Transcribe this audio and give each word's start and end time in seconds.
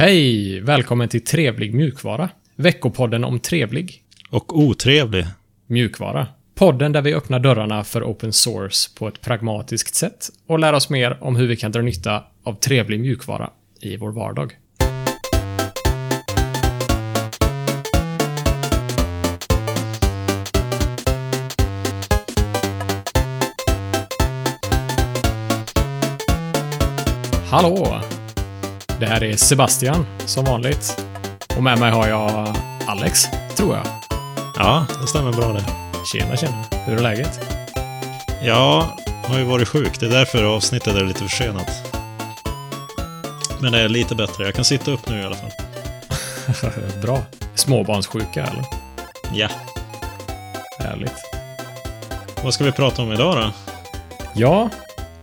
Hej! 0.00 0.60
Välkommen 0.60 1.08
till 1.08 1.24
Trevlig 1.24 1.74
mjukvara. 1.74 2.28
Veckopodden 2.56 3.24
om 3.24 3.40
trevlig 3.40 4.02
Och 4.30 4.58
otrevlig. 4.58 5.26
mjukvara. 5.66 6.26
Podden 6.54 6.92
där 6.92 7.02
vi 7.02 7.14
öppnar 7.14 7.38
dörrarna 7.38 7.84
för 7.84 8.02
open 8.02 8.32
source 8.32 8.90
på 8.98 9.08
ett 9.08 9.20
pragmatiskt 9.20 9.94
sätt 9.94 10.28
och 10.46 10.58
lär 10.58 10.72
oss 10.72 10.90
mer 10.90 11.18
om 11.20 11.36
hur 11.36 11.46
vi 11.46 11.56
kan 11.56 11.72
dra 11.72 11.82
nytta 11.82 12.24
av 12.44 12.54
trevlig 12.54 13.00
mjukvara 13.00 13.50
i 13.80 13.96
vår 13.96 14.12
vardag. 14.12 14.52
Hallå! 27.50 28.02
Det 29.00 29.06
här 29.06 29.24
är 29.24 29.36
Sebastian, 29.36 30.06
som 30.26 30.44
vanligt. 30.44 31.04
Och 31.56 31.62
med 31.62 31.78
mig 31.78 31.90
har 31.90 32.08
jag 32.08 32.56
Alex, 32.86 33.24
tror 33.56 33.76
jag. 33.76 33.86
Ja, 34.56 34.86
det 35.00 35.06
stämmer 35.06 35.32
bra 35.32 35.52
det. 35.52 35.64
Tjena, 36.12 36.36
tjena. 36.36 36.64
Hur 36.86 36.96
är 36.96 37.02
läget? 37.02 37.40
Ja, 38.42 38.96
har 39.24 39.38
ju 39.38 39.44
varit 39.44 39.68
sjuk. 39.68 40.00
Det 40.00 40.06
är 40.06 40.10
därför 40.10 40.44
avsnittet 40.44 40.96
är 40.96 41.04
lite 41.04 41.20
försenat. 41.20 41.96
Men 43.60 43.72
det 43.72 43.80
är 43.80 43.88
lite 43.88 44.14
bättre. 44.14 44.44
Jag 44.44 44.54
kan 44.54 44.64
sitta 44.64 44.90
upp 44.90 45.08
nu 45.08 45.20
i 45.20 45.24
alla 45.24 45.36
fall. 45.36 45.50
Bra. 47.02 47.22
Småbarnssjuka, 47.54 48.44
eller? 48.44 48.64
Ja. 49.32 49.48
Härligt. 50.78 51.14
Vad 52.44 52.54
ska 52.54 52.64
vi 52.64 52.72
prata 52.72 53.02
om 53.02 53.12
idag 53.12 53.36
då? 53.36 53.52
Ja, 54.34 54.70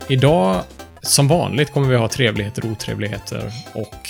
idag 0.07 0.61
som 1.07 1.27
vanligt 1.27 1.71
kommer 1.71 1.87
vi 1.89 1.95
ha 1.95 2.07
trevligheter 2.07 2.65
och 2.65 2.71
otrevligheter 2.71 3.51
och 3.73 4.09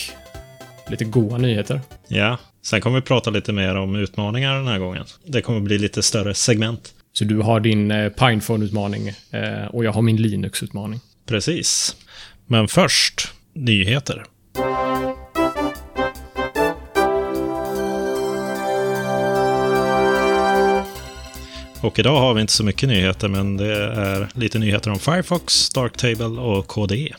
lite 0.90 1.06
goa 1.06 1.38
nyheter. 1.38 1.82
Ja. 2.08 2.38
Sen 2.62 2.82
kommer 2.82 2.96
vi 2.96 3.02
prata 3.02 3.30
lite 3.30 3.54
mer 3.54 3.76
om 3.76 3.96
utmaningar 3.96 4.56
den 4.56 4.68
här 4.68 4.80
gången. 4.80 5.06
Det 5.26 5.42
kommer 5.42 5.60
bli 5.60 5.78
lite 5.78 6.04
större 6.04 6.34
segment. 6.34 6.94
Så 7.14 7.24
du 7.24 7.38
har 7.40 7.60
din 7.60 7.92
eh, 7.92 8.10
Pinephone-utmaning 8.10 9.08
eh, 9.32 9.66
och 9.66 9.86
jag 9.86 9.92
har 9.92 10.02
min 10.02 10.18
Linux-utmaning. 10.18 11.00
Precis. 11.26 11.96
Men 12.46 12.68
först, 12.68 13.34
nyheter. 13.54 14.26
Och 21.88 22.00
idag 22.00 22.20
har 22.20 22.34
vi 22.34 22.42
inte 22.42 22.54
så 22.54 22.64
mycket 22.64 22.90
nyheter, 22.90 23.28
men 23.28 23.58
det 23.58 23.76
är 23.84 24.30
lite 24.34 24.60
nyheter 24.60 24.92
om 24.92 25.00
Firefox, 25.00 25.70
Darktable 25.70 26.26
och 26.26 26.68
KDE. 26.68 27.16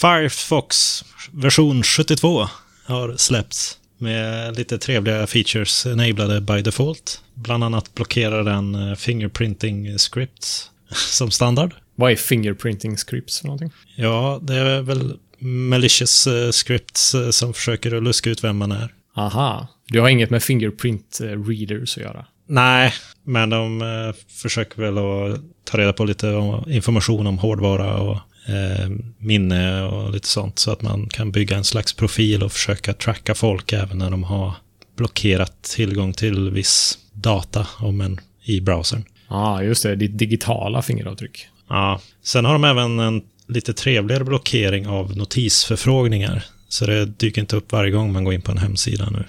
Firefox 0.00 1.04
version 1.32 1.82
72 1.82 2.48
har 2.84 3.16
släppts 3.16 3.78
med 3.98 4.56
lite 4.56 4.78
trevliga 4.78 5.26
features 5.26 5.86
enablade 5.86 6.40
by 6.40 6.62
default. 6.62 7.22
Bland 7.34 7.64
annat 7.64 7.94
blockerar 7.94 8.44
den 8.44 8.74
eh, 8.74 8.94
fingerprinting 8.94 9.98
scripts 9.98 10.70
som 10.90 11.30
standard. 11.30 11.74
Vad 11.94 12.12
är 12.12 12.16
fingerprinting 12.16 12.96
scripts 12.96 13.40
för 13.40 13.46
någonting? 13.46 13.72
Ja, 13.96 14.38
det 14.42 14.54
är 14.54 14.82
väl 14.82 15.18
malicious 15.38 16.26
eh, 16.26 16.50
scripts 16.50 17.14
eh, 17.14 17.30
som 17.30 17.54
försöker 17.54 18.00
luska 18.00 18.30
ut 18.30 18.44
vem 18.44 18.56
man 18.56 18.72
är. 18.72 18.94
Aha. 19.16 19.68
Du 19.86 20.00
har 20.00 20.08
inget 20.08 20.30
med 20.30 20.42
fingerprint 20.42 21.20
eh, 21.20 21.26
readers 21.26 21.96
att 21.96 22.04
göra? 22.04 22.26
Nej, 22.48 22.92
men 23.24 23.50
de 23.50 23.82
eh, 23.82 24.14
försöker 24.28 24.82
väl 24.82 24.98
att 24.98 25.40
ta 25.64 25.78
reda 25.78 25.92
på 25.92 26.04
lite 26.04 26.52
information 26.66 27.26
om 27.26 27.38
hårdvara 27.38 27.96
och 28.00 28.16
eh, 28.48 28.90
minne 29.18 29.82
och 29.82 30.12
lite 30.12 30.28
sånt. 30.28 30.58
Så 30.58 30.70
att 30.70 30.82
man 30.82 31.08
kan 31.08 31.32
bygga 31.32 31.56
en 31.56 31.64
slags 31.64 31.92
profil 31.92 32.42
och 32.42 32.52
försöka 32.52 32.92
tracka 32.92 33.34
folk 33.34 33.72
även 33.72 33.98
när 33.98 34.10
de 34.10 34.24
har 34.24 34.52
blockerat 34.96 35.62
tillgång 35.62 36.12
till 36.12 36.50
viss 36.50 36.98
data 37.12 37.66
om 37.78 38.00
en 38.00 38.20
i 38.44 38.60
browsern. 38.60 39.04
Ja, 39.28 39.36
ah, 39.36 39.62
just 39.62 39.82
det. 39.82 39.96
Ditt 39.96 40.18
digitala 40.18 40.82
fingeravtryck. 40.82 41.48
Ja, 41.68 42.00
sen 42.22 42.44
har 42.44 42.52
de 42.52 42.64
även 42.64 42.98
en 42.98 43.22
lite 43.48 43.72
trevligare 43.72 44.24
blockering 44.24 44.86
av 44.86 45.16
notisförfrågningar. 45.16 46.44
Så 46.68 46.86
det 46.86 47.04
dyker 47.04 47.40
inte 47.40 47.56
upp 47.56 47.72
varje 47.72 47.90
gång 47.90 48.12
man 48.12 48.24
går 48.24 48.34
in 48.34 48.42
på 48.42 48.52
en 48.52 48.58
hemsida 48.58 49.10
nu. 49.10 49.24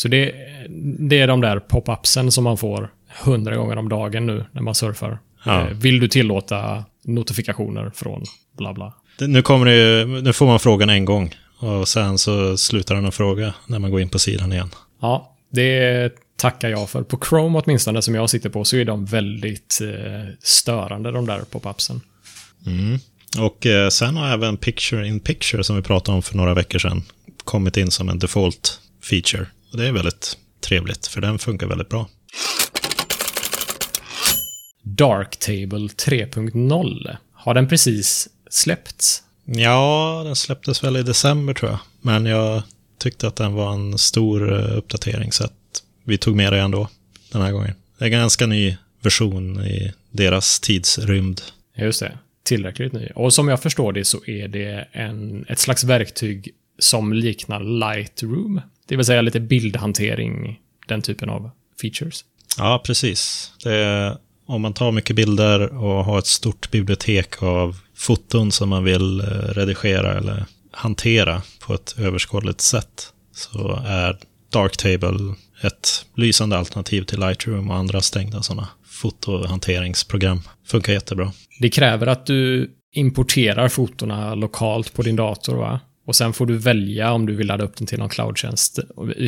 Så 0.00 0.08
det, 0.08 0.32
det 0.98 1.18
är 1.20 1.26
de 1.26 1.40
där 1.40 1.58
pop-upsen 1.60 2.30
som 2.30 2.44
man 2.44 2.56
får 2.58 2.90
hundra 3.24 3.56
gånger 3.56 3.76
om 3.76 3.88
dagen 3.88 4.26
nu 4.26 4.44
när 4.52 4.62
man 4.62 4.74
surfar. 4.74 5.18
Ja. 5.44 5.60
Eh, 5.60 5.66
Vill 5.76 6.00
du 6.00 6.08
tillåta 6.08 6.84
notifikationer 7.04 7.90
från 7.94 8.24
bla 8.58 8.72
bla? 8.74 8.94
Det- 9.18 9.26
Nu, 9.26 9.42
kommer 9.42 9.66
det 9.66 9.74
ju, 9.76 10.06
nu 10.22 10.32
får 10.32 10.46
man 10.46 10.58
frågan 10.60 10.90
en 10.90 11.04
gång 11.04 11.34
och 11.58 11.88
sen 11.88 12.18
så 12.18 12.56
slutar 12.56 12.94
den 12.94 13.06
att 13.06 13.14
fråga 13.14 13.54
när 13.66 13.78
man 13.78 13.90
går 13.90 14.00
in 14.00 14.08
på 14.08 14.18
sidan 14.18 14.52
igen. 14.52 14.70
Ja, 15.00 15.36
det 15.52 16.12
tackar 16.36 16.68
jag 16.68 16.90
för. 16.90 17.02
På 17.02 17.18
Chrome 17.28 17.58
åtminstone, 17.64 18.02
som 18.02 18.14
jag 18.14 18.30
sitter 18.30 18.50
på, 18.50 18.64
så 18.64 18.76
är 18.76 18.84
de 18.84 19.04
väldigt 19.04 19.78
eh, 19.82 20.32
störande, 20.42 21.10
de 21.12 21.26
där 21.26 21.40
pop-upsen. 21.50 22.00
Och 23.38 23.66
eh, 23.66 23.88
sen 23.88 24.16
har 24.16 24.28
även 24.28 24.56
Picture 24.56 25.08
in 25.08 25.20
Picture 25.20 25.64
som 25.64 25.76
vi 25.76 25.82
pratade 25.82 26.16
om 26.16 26.22
för 26.22 26.36
några 26.36 26.54
veckor 26.54 26.78
sedan 26.78 27.02
kommit 27.44 27.76
in 27.76 27.90
som 27.90 28.08
en 28.08 28.18
default 28.18 28.80
feature. 29.10 29.46
Och 29.70 29.76
det 29.76 29.86
är 29.86 29.92
väldigt 29.92 30.36
trevligt 30.60 31.06
för 31.06 31.20
den 31.20 31.38
funkar 31.38 31.66
väldigt 31.66 31.88
bra. 31.88 32.08
Darktable 34.82 35.88
3.0. 35.88 37.16
Har 37.32 37.54
den 37.54 37.68
precis 37.68 38.28
släppts? 38.50 39.22
Ja, 39.44 40.22
den 40.24 40.36
släpptes 40.36 40.84
väl 40.84 40.96
i 40.96 41.02
december 41.02 41.54
tror 41.54 41.70
jag. 41.70 41.80
Men 42.00 42.26
jag 42.26 42.62
tyckte 42.98 43.26
att 43.28 43.36
den 43.36 43.54
var 43.54 43.72
en 43.72 43.98
stor 43.98 44.52
eh, 44.52 44.76
uppdatering 44.76 45.32
så 45.32 45.44
att 45.44 45.82
vi 46.04 46.18
tog 46.18 46.36
med 46.36 46.52
det 46.52 46.60
ändå 46.60 46.88
den 47.32 47.42
här 47.42 47.52
gången. 47.52 47.74
Det 47.98 48.04
är 48.04 48.06
en 48.06 48.12
ganska 48.12 48.46
ny 48.46 48.76
version 49.02 49.60
i 49.64 49.92
deras 50.10 50.60
tidsrymd. 50.60 51.40
Just 51.76 52.00
det. 52.00 52.18
Tillräckligt 52.42 52.92
ny. 52.92 53.08
Och 53.14 53.32
som 53.32 53.48
jag 53.48 53.62
förstår 53.62 53.92
det 53.92 54.04
så 54.04 54.24
är 54.26 54.48
det 54.48 54.88
en, 54.92 55.44
ett 55.48 55.58
slags 55.58 55.84
verktyg 55.84 56.48
som 56.78 57.12
liknar 57.12 57.60
Lightroom. 57.60 58.60
Det 58.90 58.96
vill 58.96 59.06
säga 59.06 59.22
lite 59.22 59.40
bildhantering, 59.40 60.60
den 60.86 61.02
typen 61.02 61.30
av 61.30 61.50
features. 61.80 62.24
Ja, 62.58 62.82
precis. 62.84 63.52
Är, 63.66 64.16
om 64.46 64.62
man 64.62 64.72
tar 64.72 64.92
mycket 64.92 65.16
bilder 65.16 65.74
och 65.74 66.04
har 66.04 66.18
ett 66.18 66.26
stort 66.26 66.70
bibliotek 66.70 67.42
av 67.42 67.76
foton 67.96 68.52
som 68.52 68.68
man 68.68 68.84
vill 68.84 69.20
eh, 69.20 69.24
redigera 69.26 70.18
eller 70.18 70.44
hantera 70.72 71.42
på 71.66 71.74
ett 71.74 71.94
överskådligt 71.98 72.60
sätt 72.60 73.12
så 73.34 73.82
är 73.86 74.18
Darktable 74.52 75.34
ett 75.60 76.06
lysande 76.16 76.58
alternativ 76.58 77.02
till 77.02 77.20
Lightroom 77.20 77.70
och 77.70 77.76
andra 77.76 78.00
stängda 78.00 78.42
sådana 78.42 78.68
fotohanteringsprogram. 78.84 80.40
Funkar 80.66 80.92
jättebra. 80.92 81.32
Det 81.60 81.70
kräver 81.70 82.06
att 82.06 82.26
du 82.26 82.70
importerar 82.92 83.68
fotona 83.68 84.34
lokalt 84.34 84.94
på 84.94 85.02
din 85.02 85.16
dator, 85.16 85.56
va? 85.56 85.80
Och 86.10 86.16
sen 86.16 86.32
får 86.32 86.46
du 86.46 86.56
välja 86.56 87.12
om 87.12 87.26
du 87.26 87.34
vill 87.34 87.46
ladda 87.46 87.64
upp 87.64 87.76
den 87.76 87.86
till 87.86 87.98
någon 87.98 88.08
cloudtjänst 88.08 88.78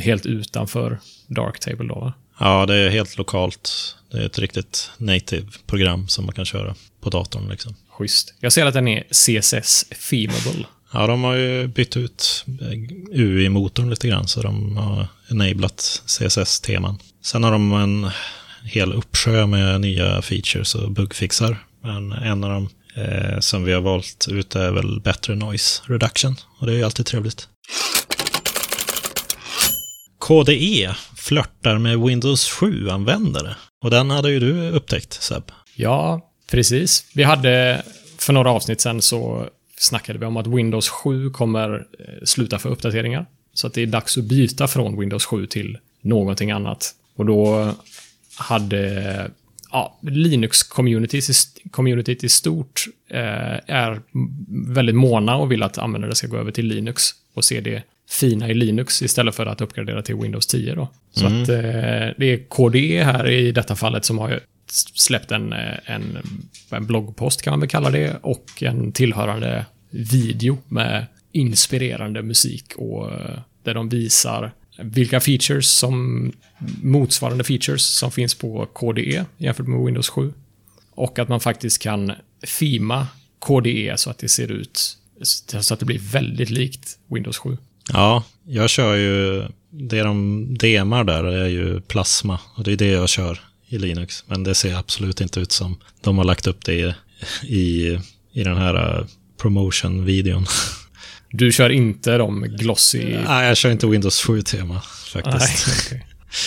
helt 0.02 0.26
utanför 0.26 0.98
Darktable 1.26 1.88
då, 1.88 1.94
va? 1.94 2.12
Ja, 2.40 2.66
det 2.66 2.74
är 2.74 2.90
helt 2.90 3.18
lokalt. 3.18 3.96
Det 4.10 4.18
är 4.18 4.26
ett 4.26 4.38
riktigt 4.38 4.90
native-program 4.98 6.08
som 6.08 6.24
man 6.24 6.34
kan 6.34 6.44
köra 6.44 6.74
på 7.00 7.10
datorn. 7.10 7.48
Liksom. 7.48 7.74
Schysst. 7.88 8.34
Jag 8.40 8.52
ser 8.52 8.66
att 8.66 8.74
den 8.74 8.88
är 8.88 9.04
CSS 9.10 9.84
Themable. 10.10 10.66
Ja, 10.92 11.06
de 11.06 11.24
har 11.24 11.34
ju 11.34 11.66
bytt 11.66 11.96
ut 11.96 12.44
UI-motorn 13.12 13.90
lite 13.90 14.08
grann, 14.08 14.28
så 14.28 14.42
de 14.42 14.76
har 14.76 15.06
enablat 15.30 16.02
CSS-teman. 16.06 16.98
Sen 17.20 17.44
har 17.44 17.52
de 17.52 17.72
en 17.72 18.10
hel 18.64 18.92
uppsjö 18.92 19.46
med 19.46 19.80
nya 19.80 20.22
features 20.22 20.74
och 20.74 20.90
bugfixar. 20.90 21.56
Men 21.82 22.12
en 22.12 22.44
av 22.44 22.50
dem 22.50 22.68
eh, 22.94 23.38
som 23.38 23.64
vi 23.64 23.72
har 23.72 23.80
valt 23.80 24.28
ut 24.30 24.56
är 24.56 24.70
väl 24.70 25.00
bättre 25.00 25.34
noise 25.34 25.82
reduction. 25.86 26.36
Och 26.58 26.66
det 26.66 26.72
är 26.72 26.76
ju 26.76 26.84
alltid 26.84 27.06
trevligt. 27.06 27.48
KDE 30.18 30.94
flörtar 31.16 31.78
med 31.78 32.00
Windows 32.00 32.52
7-användare. 32.52 33.54
Och 33.84 33.90
den 33.90 34.10
hade 34.10 34.30
ju 34.30 34.40
du 34.40 34.70
upptäckt, 34.70 35.12
Seb. 35.12 35.42
Ja, 35.76 36.30
precis. 36.50 37.06
Vi 37.14 37.22
hade, 37.22 37.82
för 38.18 38.32
några 38.32 38.50
avsnitt 38.50 38.80
sen 38.80 39.02
så 39.02 39.46
snackade 39.76 40.18
vi 40.18 40.26
om 40.26 40.36
att 40.36 40.46
Windows 40.46 40.88
7 40.88 41.30
kommer 41.30 41.74
eh, 41.74 42.24
sluta 42.24 42.58
för 42.58 42.70
uppdateringar. 42.70 43.26
Så 43.54 43.66
att 43.66 43.74
det 43.74 43.82
är 43.82 43.86
dags 43.86 44.18
att 44.18 44.24
byta 44.24 44.68
från 44.68 45.00
Windows 45.00 45.24
7 45.24 45.46
till 45.46 45.78
någonting 46.02 46.50
annat. 46.50 46.94
Och 47.16 47.26
då 47.26 47.72
hade 48.36 49.30
ja, 49.72 49.98
Linux-communityt 50.02 52.24
i 52.24 52.28
stort 52.28 52.84
eh, 53.10 53.58
är 53.66 54.00
väldigt 54.72 54.94
måna 54.94 55.36
och 55.36 55.52
vill 55.52 55.62
att 55.62 55.78
användare 55.78 56.14
ska 56.14 56.26
gå 56.26 56.36
över 56.36 56.52
till 56.52 56.66
Linux 56.66 57.02
och 57.34 57.44
se 57.44 57.60
det 57.60 57.82
fina 58.10 58.48
i 58.48 58.54
Linux 58.54 59.02
istället 59.02 59.34
för 59.34 59.46
att 59.46 59.60
uppgradera 59.60 60.02
till 60.02 60.14
Windows 60.14 60.46
10. 60.46 60.74
Då. 60.74 60.88
Så 61.10 61.26
att 61.26 61.48
eh, 61.48 62.14
det 62.16 62.26
är 62.26 62.48
KDE 62.48 63.04
här 63.04 63.30
i 63.30 63.52
detta 63.52 63.76
fallet 63.76 64.04
som 64.04 64.18
har 64.18 64.40
släppt 64.94 65.30
en, 65.30 65.52
eh, 65.52 65.76
en, 65.84 66.18
en 66.70 66.86
bloggpost 66.86 67.42
kan 67.42 67.50
man 67.50 67.60
väl 67.60 67.68
kalla 67.68 67.90
det 67.90 68.16
och 68.22 68.62
en 68.62 68.92
tillhörande 68.92 69.66
video 69.90 70.58
med 70.68 71.06
inspirerande 71.32 72.22
musik 72.22 72.72
och 72.76 73.12
eh, 73.12 73.38
där 73.62 73.74
de 73.74 73.88
visar 73.88 74.52
vilka 74.78 75.20
features 75.20 75.68
som 75.68 76.32
motsvarande 76.82 77.44
features 77.44 77.82
som 77.82 78.10
finns 78.10 78.34
på 78.34 78.66
KDE 78.66 79.24
jämfört 79.38 79.66
med 79.66 79.84
Windows 79.84 80.08
7. 80.08 80.32
Och 80.94 81.18
att 81.18 81.28
man 81.28 81.40
faktiskt 81.40 81.82
kan 81.82 82.12
fima 82.46 83.06
KDE 83.38 83.94
så 83.96 84.10
att 84.10 84.18
det 84.18 84.28
ser 84.28 84.50
ut 84.50 84.98
så 85.60 85.74
att 85.74 85.80
det 85.80 85.86
blir 85.86 85.98
väldigt 85.98 86.50
likt 86.50 86.98
Windows 87.08 87.38
7. 87.38 87.56
Ja, 87.92 88.24
jag 88.46 88.70
kör 88.70 88.96
ju, 88.96 89.44
det 89.70 90.02
de 90.02 90.46
demar 90.58 91.04
där 91.04 91.24
är 91.24 91.48
ju 91.48 91.80
Plasma 91.80 92.38
och 92.56 92.64
det 92.64 92.72
är 92.72 92.76
det 92.76 92.86
jag 92.86 93.08
kör 93.08 93.40
i 93.68 93.78
Linux. 93.78 94.24
Men 94.26 94.44
det 94.44 94.54
ser 94.54 94.74
absolut 94.74 95.20
inte 95.20 95.40
ut 95.40 95.52
som 95.52 95.76
de 96.00 96.18
har 96.18 96.24
lagt 96.24 96.46
upp 96.46 96.64
det 96.64 96.74
i, 96.74 96.94
i, 97.42 97.98
i 98.32 98.44
den 98.44 98.56
här 98.56 98.98
eh, 98.98 99.06
promotion-videon. 99.36 100.46
Du 101.32 101.52
kör 101.52 101.70
inte 101.70 102.18
de 102.18 102.42
glossy... 102.42 103.16
Nej, 103.26 103.46
jag 103.48 103.56
kör 103.56 103.70
inte 103.70 103.86
Windows 103.86 104.26
7-tema 104.26 104.80
faktiskt. 105.12 105.66
Nej, 105.66 105.76
okay. 105.86 106.00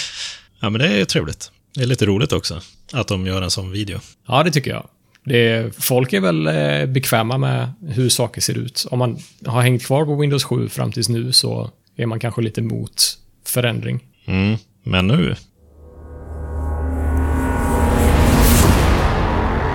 ja, 0.59 0.69
men 0.69 0.81
det 0.81 0.87
är 0.87 1.05
trevligt. 1.05 1.51
Det 1.75 1.81
är 1.81 1.85
lite 1.85 2.05
roligt 2.05 2.31
också 2.31 2.61
att 2.93 3.07
de 3.07 3.25
gör 3.25 3.41
en 3.41 3.51
sån 3.51 3.71
video. 3.71 3.99
Ja, 4.27 4.43
det 4.43 4.51
tycker 4.51 4.71
jag. 4.71 4.87
Det, 5.23 5.75
folk 5.77 6.13
är 6.13 6.19
väl 6.19 6.47
eh, 6.47 6.85
bekväma 6.85 7.37
med 7.37 7.71
hur 7.87 8.09
saker 8.09 8.41
ser 8.41 8.57
ut. 8.57 8.85
Om 8.91 8.99
man 8.99 9.19
har 9.45 9.61
hängt 9.61 9.85
kvar 9.85 10.05
på 10.05 10.15
Windows 10.15 10.43
7 10.43 10.69
fram 10.69 10.91
tills 10.91 11.09
nu 11.09 11.31
så 11.31 11.71
är 11.97 12.05
man 12.05 12.19
kanske 12.19 12.41
lite 12.41 12.61
mot 12.61 13.17
förändring. 13.45 14.03
Mm, 14.25 14.57
men 14.83 15.07
nu? 15.07 15.35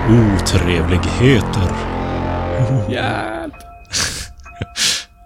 Otrevligheter. 0.09 1.71
Hjälp! 2.91 3.70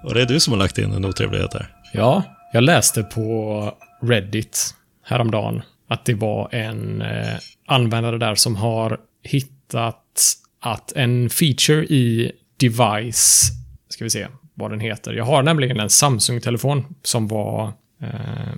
Och 0.05 0.13
det 0.13 0.21
är 0.21 0.25
du 0.25 0.39
som 0.39 0.53
har 0.53 0.59
lagt 0.59 0.77
in 0.77 0.93
en 0.93 1.05
otrevlighet 1.05 1.53
här. 1.53 1.67
Ja, 1.93 2.23
jag 2.53 2.63
läste 2.63 3.03
på 3.03 3.71
Reddit 4.01 4.75
häromdagen 5.03 5.61
att 5.87 6.05
det 6.05 6.13
var 6.13 6.55
en 6.55 7.01
eh, 7.01 7.37
användare 7.67 8.17
där 8.17 8.35
som 8.35 8.55
har 8.55 8.99
hittat 9.23 10.35
att 10.61 10.91
en 10.91 11.29
feature 11.29 11.85
i 11.85 12.31
Device, 12.57 13.51
ska 13.89 14.03
vi 14.03 14.09
se 14.09 14.27
vad 14.53 14.71
den 14.71 14.79
heter. 14.79 15.13
Jag 15.13 15.25
har 15.25 15.43
nämligen 15.43 15.79
en 15.79 15.89
Samsung-telefon 15.89 16.95
som 17.03 17.27
var, 17.27 17.73
eh, 18.01 18.53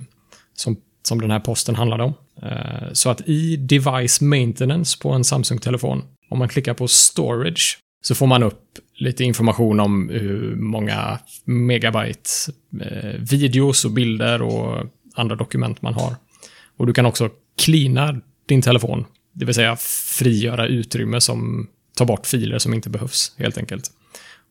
som, 0.54 0.76
som 1.02 1.20
den 1.20 1.30
här 1.30 1.40
posten 1.40 1.74
handlade 1.74 2.04
om. 2.04 2.14
Eh, 2.42 2.92
så 2.92 3.10
att 3.10 3.20
i 3.28 3.56
Device 3.56 4.20
Maintenance 4.20 4.98
på 5.02 5.12
en 5.12 5.24
Samsung-telefon, 5.24 6.02
om 6.30 6.38
man 6.38 6.48
klickar 6.48 6.74
på 6.74 6.88
Storage, 6.88 7.78
så 8.02 8.14
får 8.14 8.26
man 8.26 8.42
upp 8.42 8.62
lite 8.98 9.24
information 9.24 9.80
om 9.80 10.08
hur 10.08 10.56
många 10.56 11.18
megabyte 11.44 12.30
eh, 12.80 13.20
videos 13.30 13.84
och 13.84 13.90
bilder 13.90 14.42
och 14.42 14.86
andra 15.14 15.36
dokument 15.36 15.82
man 15.82 15.94
har. 15.94 16.16
Och 16.76 16.86
du 16.86 16.92
kan 16.92 17.06
också 17.06 17.30
cleana 17.58 18.20
din 18.46 18.62
telefon, 18.62 19.04
det 19.32 19.44
vill 19.44 19.54
säga 19.54 19.76
frigöra 20.18 20.66
utrymme 20.66 21.20
som 21.20 21.68
tar 21.96 22.04
bort 22.04 22.26
filer 22.26 22.58
som 22.58 22.74
inte 22.74 22.90
behövs, 22.90 23.34
helt 23.38 23.58
enkelt. 23.58 23.90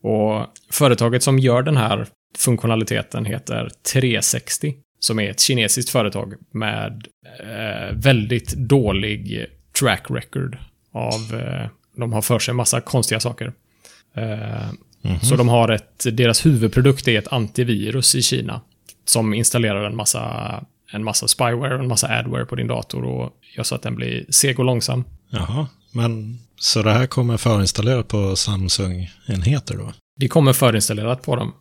Och 0.02 0.46
företaget 0.70 1.22
som 1.22 1.38
gör 1.38 1.62
den 1.62 1.76
här 1.76 2.06
funktionaliteten 2.38 3.24
heter 3.24 3.70
360, 3.92 4.74
som 5.00 5.18
är 5.18 5.30
ett 5.30 5.40
kinesiskt 5.40 5.90
företag 5.90 6.34
med 6.52 7.06
eh, 7.40 7.96
väldigt 7.96 8.52
dålig 8.52 9.46
track 9.80 10.06
record 10.10 10.58
av 10.92 11.40
eh, 11.40 11.68
de 11.96 12.12
har 12.12 12.22
för 12.22 12.38
sig 12.38 12.52
en 12.52 12.56
massa 12.56 12.80
konstiga 12.80 13.20
saker. 13.20 13.52
Mm 15.02 15.16
-hmm. 15.16 15.24
Så 15.24 15.36
de 15.36 15.48
har 15.48 15.68
ett, 15.68 16.06
deras 16.12 16.46
huvudprodukt 16.46 17.08
är 17.08 17.18
ett 17.18 17.32
antivirus 17.32 18.14
i 18.14 18.22
Kina. 18.22 18.60
Som 19.04 19.34
installerar 19.34 19.84
en 19.84 19.96
massa, 19.96 20.64
en 20.92 21.04
massa 21.04 21.28
spyware 21.28 21.74
och 21.74 21.80
en 21.80 21.88
massa 21.88 22.08
adware 22.08 22.44
på 22.44 22.56
din 22.56 22.66
dator 22.66 23.04
och 23.04 23.32
gör 23.56 23.64
så 23.64 23.74
att 23.74 23.82
den 23.82 23.94
blir 23.94 24.24
seg 24.28 24.58
och 24.58 24.64
långsam. 24.64 25.04
Jaha, 25.30 25.66
men 25.92 26.38
så 26.60 26.82
det 26.82 26.92
här 26.92 27.06
kommer 27.06 27.36
förinstallerat 27.36 28.08
på 28.08 28.36
Samsung-enheter 28.36 29.76
då? 29.76 29.92
Det 30.16 30.28
kommer 30.28 30.52
förinstallerat 30.52 31.22
på 31.22 31.36
dem. 31.36 31.52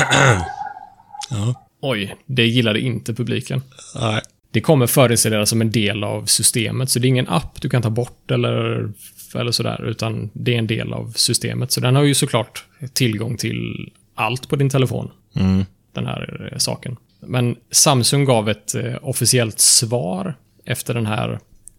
ja. 1.30 1.69
Oj, 1.82 2.16
det 2.26 2.46
gillade 2.46 2.80
inte 2.80 3.14
publiken. 3.14 3.62
Nej. 3.94 4.20
Det 4.52 4.60
kommer 4.60 4.86
förinstalleras 4.86 5.50
som 5.50 5.60
en 5.60 5.70
del 5.70 6.04
av 6.04 6.24
systemet, 6.24 6.90
så 6.90 6.98
det 6.98 7.06
är 7.06 7.08
ingen 7.08 7.28
app 7.28 7.60
du 7.62 7.68
kan 7.68 7.82
ta 7.82 7.90
bort 7.90 8.30
eller, 8.30 8.88
eller 9.34 9.52
sådär, 9.52 9.84
utan 9.84 10.30
det 10.32 10.54
är 10.54 10.58
en 10.58 10.66
del 10.66 10.92
av 10.92 11.12
systemet. 11.16 11.72
Så 11.72 11.80
den 11.80 11.96
har 11.96 12.02
ju 12.02 12.14
såklart 12.14 12.64
tillgång 12.92 13.36
till 13.36 13.90
allt 14.14 14.48
på 14.48 14.56
din 14.56 14.70
telefon. 14.70 15.10
Mm. 15.36 15.64
Den 15.94 16.06
här 16.06 16.50
eh, 16.52 16.58
saken. 16.58 16.96
Men 17.20 17.56
Samsung 17.70 18.24
gav 18.24 18.48
ett 18.48 18.74
eh, 18.74 18.94
officiellt 19.02 19.60
svar 19.60 20.34
efter 20.64 20.94
den 20.94 21.06
här, 21.06 21.28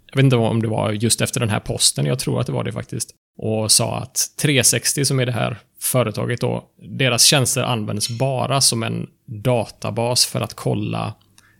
jag 0.09 0.15
vet 0.15 0.23
inte 0.23 0.35
om 0.35 0.61
det 0.61 0.67
var 0.67 0.91
just 0.91 1.21
efter 1.21 1.39
den 1.39 1.49
här 1.49 1.59
posten, 1.59 2.05
jag 2.05 2.19
tror 2.19 2.39
att 2.39 2.47
det 2.47 2.53
var 2.53 2.63
det 2.63 2.71
faktiskt. 2.71 3.09
Och 3.37 3.71
sa 3.71 3.97
att 3.97 4.17
360 4.41 5.05
som 5.05 5.19
är 5.19 5.25
det 5.25 5.31
här 5.31 5.57
företaget 5.81 6.41
då, 6.41 6.63
deras 6.89 7.23
tjänster 7.23 7.63
används 7.63 8.09
bara 8.09 8.61
som 8.61 8.83
en 8.83 9.07
databas 9.31 10.25
för 10.25 10.41
att 10.41 10.53
kolla 10.53 11.13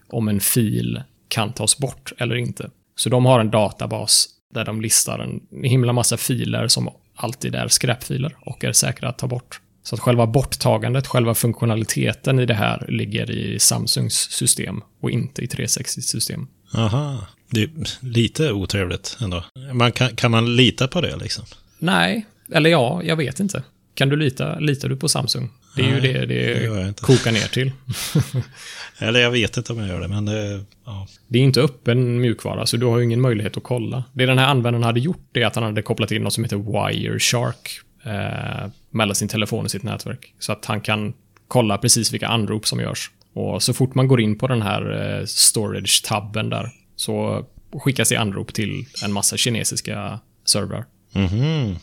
om 0.07 0.27
en 0.27 0.39
fil 0.39 1.01
kan 1.27 1.53
tas 1.53 1.77
bort 1.77 2.11
eller 2.17 2.35
inte. 2.35 2.69
Så 2.95 3.09
de 3.09 3.25
har 3.25 3.39
en 3.39 3.51
databas 3.51 4.27
där 4.53 4.65
de 4.65 4.81
listar 4.81 5.19
en 5.19 5.63
himla 5.63 5.93
massa 5.93 6.17
filer 6.17 6.67
som 6.67 6.89
alltid 7.15 7.55
är 7.55 7.67
skräpfiler 7.67 8.35
och 8.41 8.63
är 8.63 8.73
säkra 8.73 9.09
att 9.09 9.17
ta 9.17 9.27
bort. 9.27 9.61
Så 9.83 9.95
att 9.95 10.01
själva 10.01 10.27
borttagandet, 10.27 11.07
själva 11.07 11.35
funktionaliteten 11.35 12.39
i 12.39 12.45
det 12.45 12.53
här 12.53 12.85
ligger 12.89 13.31
i 13.31 13.59
Samsungs 13.59 14.13
system 14.13 14.81
och 15.01 15.11
inte 15.11 15.41
i 15.41 15.47
360 15.47 16.01
system. 16.01 16.47
Aha, 16.73 17.27
det 17.49 17.63
är 17.63 17.69
lite 17.99 18.51
otrevligt 18.51 19.17
ändå. 19.21 19.43
Man 19.73 19.91
kan, 19.91 20.15
kan 20.15 20.31
man 20.31 20.55
lita 20.55 20.87
på 20.87 21.01
det 21.01 21.15
liksom? 21.15 21.45
Nej, 21.79 22.25
eller 22.53 22.69
ja, 22.69 23.01
jag 23.03 23.15
vet 23.15 23.39
inte. 23.39 23.63
Kan 23.93 24.09
du 24.09 24.15
lita, 24.15 24.59
litar 24.59 24.89
du 24.89 24.95
på 24.97 25.09
Samsung? 25.09 25.49
Det 25.75 25.81
är 25.81 25.85
Nej, 25.85 25.95
ju 25.95 26.13
det 26.13 26.25
det, 26.25 26.67
det 26.67 27.01
kokar 27.01 27.31
ner 27.31 27.47
till. 27.47 27.71
Eller 28.97 29.19
jag 29.19 29.31
vet 29.31 29.57
inte 29.57 29.73
om 29.73 29.79
jag 29.79 29.87
gör 29.87 30.01
det, 30.01 30.07
men 30.07 30.25
det... 30.25 30.65
Ja. 30.85 31.07
Det 31.27 31.39
är 31.39 31.43
inte 31.43 31.61
öppen 31.61 32.21
mjukvara, 32.21 32.65
så 32.65 32.77
du 32.77 32.85
har 32.85 32.97
ju 32.97 33.03
ingen 33.03 33.21
möjlighet 33.21 33.57
att 33.57 33.63
kolla. 33.63 34.03
Det 34.13 34.25
den 34.25 34.37
här 34.37 34.47
användaren 34.47 34.83
hade 34.83 34.99
gjort 34.99 35.37
är 35.37 35.45
att 35.45 35.55
han 35.55 35.63
hade 35.63 35.81
kopplat 35.81 36.11
in 36.11 36.23
något 36.23 36.33
som 36.33 36.43
heter 36.43 36.57
Wireshark 36.57 37.81
eh, 38.05 38.69
mellan 38.89 39.15
sin 39.15 39.27
telefon 39.27 39.65
och 39.65 39.71
sitt 39.71 39.83
nätverk. 39.83 40.33
Så 40.39 40.51
att 40.51 40.65
han 40.65 40.81
kan 40.81 41.13
kolla 41.47 41.77
precis 41.77 42.13
vilka 42.13 42.27
anrop 42.27 42.67
som 42.67 42.79
görs. 42.79 43.11
Och 43.33 43.63
så 43.63 43.73
fort 43.73 43.95
man 43.95 44.07
går 44.07 44.21
in 44.21 44.37
på 44.37 44.47
den 44.47 44.61
här 44.61 45.17
eh, 45.19 45.25
storage-tabben 45.25 46.49
där 46.49 46.69
så 46.95 47.45
skickas 47.73 48.09
det 48.09 48.15
anrop 48.15 48.53
till 48.53 48.85
en 49.03 49.13
massa 49.13 49.37
kinesiska 49.37 50.19
servrar. 50.45 50.85
Mm 51.13 51.27
-hmm. 51.27 51.75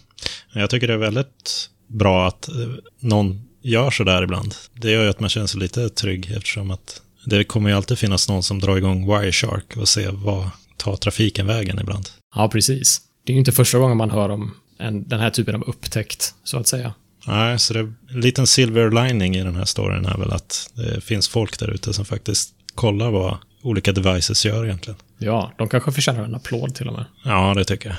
Jag 0.53 0.71
tycker 0.71 0.87
det 0.87 0.95
är 0.95 0.99
väldigt 0.99 1.71
bra 1.87 2.29
att 2.29 2.49
eh, 2.49 2.55
någon 3.01 3.49
gör 3.69 3.91
så 3.91 4.05
där 4.05 4.23
ibland. 4.23 4.55
Det 4.75 4.91
gör 4.91 5.03
ju 5.03 5.11
att 5.11 5.21
man 5.21 5.31
känner 5.31 5.47
sig 5.47 5.61
lite 5.61 5.89
trygg 5.89 6.31
eftersom 6.37 6.71
att 6.71 7.03
det 7.25 7.45
kommer 7.45 7.71
ju 7.71 7.77
alltid 7.77 7.99
finnas 7.99 8.29
någon 8.29 8.43
som 8.43 8.59
drar 8.59 8.77
igång 8.77 9.07
Wireshark 9.07 9.77
och 9.77 9.89
ser 9.89 10.11
vad 10.13 10.51
tar 10.77 10.97
trafiken 10.97 11.47
vägen 11.47 11.79
ibland. 11.79 12.09
Ja, 12.35 12.49
precis. 12.49 13.01
Det 13.25 13.33
är 13.33 13.35
ju 13.35 13.39
inte 13.39 13.53
första 13.53 13.79
gången 13.79 13.97
man 13.97 14.11
hör 14.11 14.29
om 14.29 14.55
en, 14.79 15.09
den 15.09 15.21
här 15.21 15.31
typen 15.31 15.55
av 15.55 15.63
upptäckt, 15.63 16.35
så 16.45 16.59
att 16.59 16.67
säga. 16.67 16.95
Nej, 17.27 17.59
så 17.59 17.75
det 17.75 17.81
är 17.81 17.93
en 18.11 18.21
liten 18.21 18.47
silver 18.47 18.91
lining 18.91 19.37
i 19.37 19.45
den 19.45 19.57
här 19.57 19.65
storyn 19.65 20.07
är 20.07 20.19
väl 20.19 20.33
att 20.33 20.71
det 20.75 21.01
finns 21.01 21.29
folk 21.29 21.59
där 21.59 21.71
ute 21.71 21.93
som 21.93 22.05
faktiskt 22.05 22.55
kollar 22.75 23.11
vad 23.11 23.37
olika 23.63 23.93
devices 23.93 24.47
gör 24.47 24.65
egentligen. 24.65 24.99
Ja, 25.19 25.53
de 25.59 25.69
kanske 25.69 25.93
förtjänar 25.93 26.25
en 26.25 26.35
applåd 26.35 26.75
till 26.75 26.89
och 26.89 26.93
med. 26.93 27.05
Ja, 27.25 27.55
det 27.55 27.65
tycker 27.65 27.89
jag. 27.89 27.97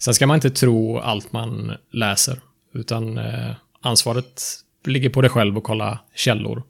Sen 0.00 0.14
ska 0.14 0.26
man 0.26 0.34
inte 0.34 0.50
tro 0.50 0.98
allt 0.98 1.32
man 1.32 1.72
läser, 1.92 2.40
utan 2.74 3.18
eh, 3.18 3.50
ansvaret 3.82 4.42
ligger 4.86 5.10
på 5.10 5.20
dig 5.20 5.30
själv 5.30 5.58
att 5.58 5.64
kolla 5.64 5.98
källor. 6.14 6.62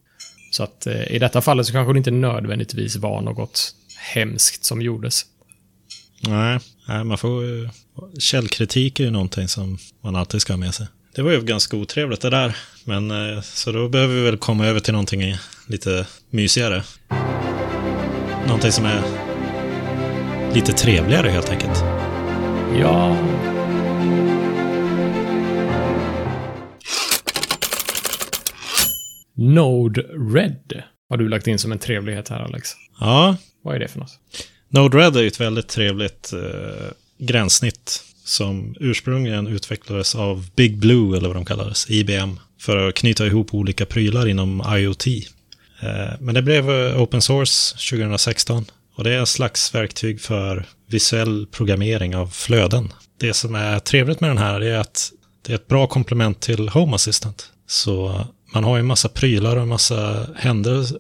Så 0.50 0.62
att 0.62 0.87
eh, 0.87 1.12
i 1.12 1.18
detta 1.18 1.40
fallet 1.40 1.66
så 1.66 1.72
kanske 1.72 1.92
det 1.92 1.99
inte 1.99 2.10
nödvändigtvis 2.10 2.96
var 2.96 3.20
något 3.20 3.75
hemskt 4.14 4.64
som 4.64 4.82
gjordes. 4.82 5.26
Nej, 6.20 6.58
nej 6.88 7.04
man 7.04 7.18
får 7.18 7.64
eh, 7.64 7.70
Källkritik 8.18 9.00
är 9.00 9.04
ju 9.04 9.10
någonting 9.10 9.49
som 9.49 9.78
man 10.00 10.16
alltid 10.16 10.40
ska 10.40 10.52
ha 10.52 10.58
med 10.58 10.75
sig. 10.75 10.87
Det 11.14 11.22
var 11.22 11.30
ju 11.30 11.40
ganska 11.40 11.76
otrevligt 11.76 12.20
det 12.20 12.30
där. 12.30 12.56
Men 12.84 13.10
eh, 13.10 13.40
så 13.40 13.72
då 13.72 13.88
behöver 13.88 14.14
vi 14.14 14.22
väl 14.22 14.38
komma 14.38 14.66
över 14.66 14.80
till 14.80 14.92
någonting 14.92 15.37
lite 15.66 16.06
mysigare. 16.30 16.82
Någonting 18.46 18.72
som 18.72 18.84
är 18.84 19.02
lite 20.54 20.72
trevligare 20.72 21.28
helt 21.28 21.50
enkelt. 21.50 22.00
Ja. 22.78 23.16
Node-RED 29.34 30.82
har 31.08 31.16
du 31.16 31.28
lagt 31.28 31.46
in 31.46 31.58
som 31.58 31.72
en 31.72 31.78
trevlighet 31.78 32.28
här, 32.28 32.40
Alex. 32.40 32.70
Ja, 33.00 33.36
Vad 33.62 33.74
är 33.74 33.78
det 33.78 33.88
för 33.88 33.98
något? 33.98 34.18
Node-RED 34.68 35.16
är 35.16 35.20
ju 35.20 35.28
ett 35.28 35.40
väldigt 35.40 35.68
trevligt 35.68 36.32
eh, 36.32 36.90
gränssnitt 37.18 38.02
som 38.24 38.74
ursprungligen 38.80 39.46
utvecklades 39.46 40.14
av 40.14 40.46
Big 40.56 40.78
Blue, 40.78 41.16
eller 41.16 41.28
vad 41.28 41.36
de 41.36 41.44
kallades, 41.44 41.90
IBM, 41.90 42.40
för 42.60 42.88
att 42.88 42.94
knyta 42.94 43.26
ihop 43.26 43.54
olika 43.54 43.86
prylar 43.86 44.28
inom 44.28 44.62
IoT. 44.76 45.06
Eh, 45.80 46.20
men 46.20 46.34
det 46.34 46.42
blev 46.42 46.70
eh, 46.70 47.02
open 47.02 47.22
source 47.22 47.76
2016 47.90 48.64
och 49.00 49.04
det 49.04 49.14
är 49.14 49.19
en 49.19 49.26
slags 49.26 49.75
verktyg 49.75 50.21
för 50.21 50.66
visuell 50.87 51.47
programmering 51.47 52.16
av 52.16 52.26
flöden. 52.26 52.92
Det 53.21 53.35
som 53.35 53.54
är 53.54 53.78
trevligt 53.78 54.21
med 54.21 54.30
den 54.30 54.38
här 54.38 54.61
är 54.61 54.78
att 54.78 55.12
det 55.42 55.52
är 55.52 55.57
ett 55.57 55.69
bra 55.69 55.87
komplement 55.87 56.40
till 56.40 56.69
Home 56.69 56.95
Assistant. 56.95 57.52
Så 57.66 58.25
man 58.54 58.64
har 58.64 58.76
ju 58.76 58.80
en 58.80 58.87
massa 58.87 59.09
prylar 59.09 59.57
och 59.57 59.62
en 59.62 59.69
massa 59.69 60.26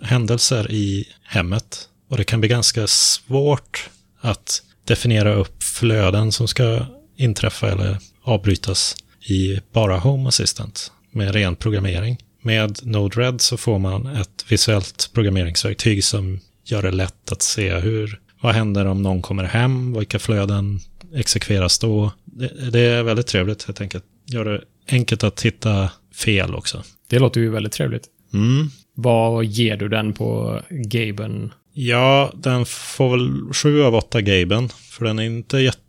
händelser 0.02 0.70
i 0.70 1.08
hemmet. 1.22 1.88
Och 2.10 2.16
det 2.16 2.24
kan 2.24 2.40
bli 2.40 2.48
ganska 2.48 2.86
svårt 2.86 3.90
att 4.20 4.62
definiera 4.84 5.34
upp 5.34 5.62
flöden 5.62 6.32
som 6.32 6.48
ska 6.48 6.86
inträffa 7.16 7.70
eller 7.70 7.98
avbrytas 8.22 8.96
i 9.28 9.60
bara 9.72 9.98
Home 9.98 10.28
Assistant 10.28 10.92
med 11.12 11.34
ren 11.34 11.56
programmering. 11.56 12.18
Med 12.42 12.78
Node-RED 12.82 13.40
så 13.40 13.56
får 13.56 13.78
man 13.78 14.06
ett 14.06 14.44
visuellt 14.48 15.10
programmeringsverktyg 15.14 16.04
som 16.04 16.40
gör 16.70 16.82
det 16.82 16.90
lätt 16.90 17.32
att 17.32 17.42
se 17.42 17.74
hur, 17.74 18.20
vad 18.40 18.54
händer 18.54 18.86
om 18.86 19.02
någon 19.02 19.22
kommer 19.22 19.44
hem, 19.44 19.92
vilka 19.98 20.18
flöden 20.18 20.80
exekveras 21.14 21.78
då. 21.78 22.12
Det, 22.24 22.70
det 22.70 22.80
är 22.80 23.02
väldigt 23.02 23.26
trevligt 23.26 23.62
helt 23.62 23.80
enkelt. 23.80 24.04
Gör 24.26 24.44
det 24.44 24.60
enkelt 24.88 25.24
att 25.24 25.42
hitta 25.42 25.90
fel 26.14 26.54
också. 26.54 26.82
Det 27.08 27.18
låter 27.18 27.40
ju 27.40 27.50
väldigt 27.50 27.72
trevligt. 27.72 28.04
Mm. 28.34 28.70
Vad 28.94 29.44
ger 29.44 29.76
du 29.76 29.88
den 29.88 30.12
på 30.12 30.60
Gaben? 30.70 31.52
Ja, 31.72 32.32
den 32.34 32.66
får 32.66 33.10
väl 33.10 33.52
7 33.52 33.82
av 33.82 33.94
8 33.94 34.20
Gaben, 34.20 34.68
för 34.68 35.04
den 35.04 35.18
är 35.18 35.22
inte 35.22 35.58
jätte... 35.58 35.80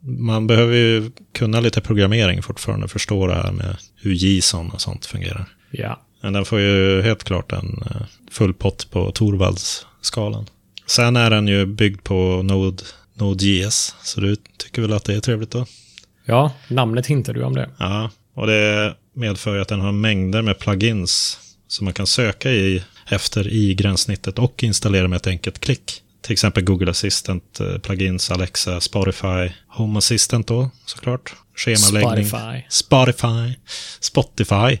Man 0.00 0.46
behöver 0.46 0.74
ju 0.76 1.10
kunna 1.34 1.60
lite 1.60 1.80
programmering 1.80 2.42
fortfarande, 2.42 2.88
förstå 2.88 3.26
det 3.26 3.34
här 3.34 3.52
med 3.52 3.76
hur 3.96 4.12
JSON 4.12 4.70
och 4.70 4.80
sånt 4.80 5.06
fungerar. 5.06 5.48
Ja. 5.70 6.00
Men 6.20 6.32
den 6.32 6.44
får 6.44 6.60
ju 6.60 7.02
helt 7.02 7.24
klart 7.24 7.52
en 7.52 7.82
eh, 7.90 8.06
full 8.30 8.54
pott 8.54 8.90
på 8.90 9.12
Torvalds-skalan. 9.12 10.46
Sen 10.86 11.16
är 11.16 11.30
den 11.30 11.48
ju 11.48 11.66
byggd 11.66 12.02
på 12.02 12.42
Node, 12.42 12.82
Node.js, 13.14 13.94
så 14.02 14.20
du 14.20 14.36
tycker 14.56 14.82
väl 14.82 14.92
att 14.92 15.04
det 15.04 15.14
är 15.14 15.20
trevligt 15.20 15.50
då? 15.50 15.66
Ja, 16.24 16.52
namnet 16.68 17.06
hintar 17.06 17.32
du 17.34 17.42
om 17.42 17.54
det. 17.54 17.70
Ja, 17.78 18.10
och 18.34 18.46
det 18.46 18.94
medför 19.12 19.54
ju 19.54 19.60
att 19.60 19.68
den 19.68 19.80
har 19.80 19.92
mängder 19.92 20.42
med 20.42 20.58
plugins 20.58 21.38
som 21.68 21.84
man 21.84 21.94
kan 21.94 22.06
söka 22.06 22.50
i 22.50 22.82
efter 23.08 23.48
i 23.48 23.74
gränssnittet 23.74 24.38
och 24.38 24.62
installera 24.62 25.08
med 25.08 25.16
ett 25.16 25.26
enkelt 25.26 25.58
klick. 25.58 26.02
Till 26.20 26.32
exempel 26.32 26.64
Google 26.64 26.90
Assistant, 26.90 27.60
eh, 27.60 27.78
plugins, 27.78 28.30
Alexa, 28.30 28.80
Spotify, 28.80 29.52
Home 29.68 29.98
Assistant 29.98 30.46
då 30.46 30.70
såklart. 30.84 31.34
Schemaläggning. 31.56 32.24
Spotify. 32.26 32.62
Spotify, 32.68 33.54
Spotify, 34.00 34.78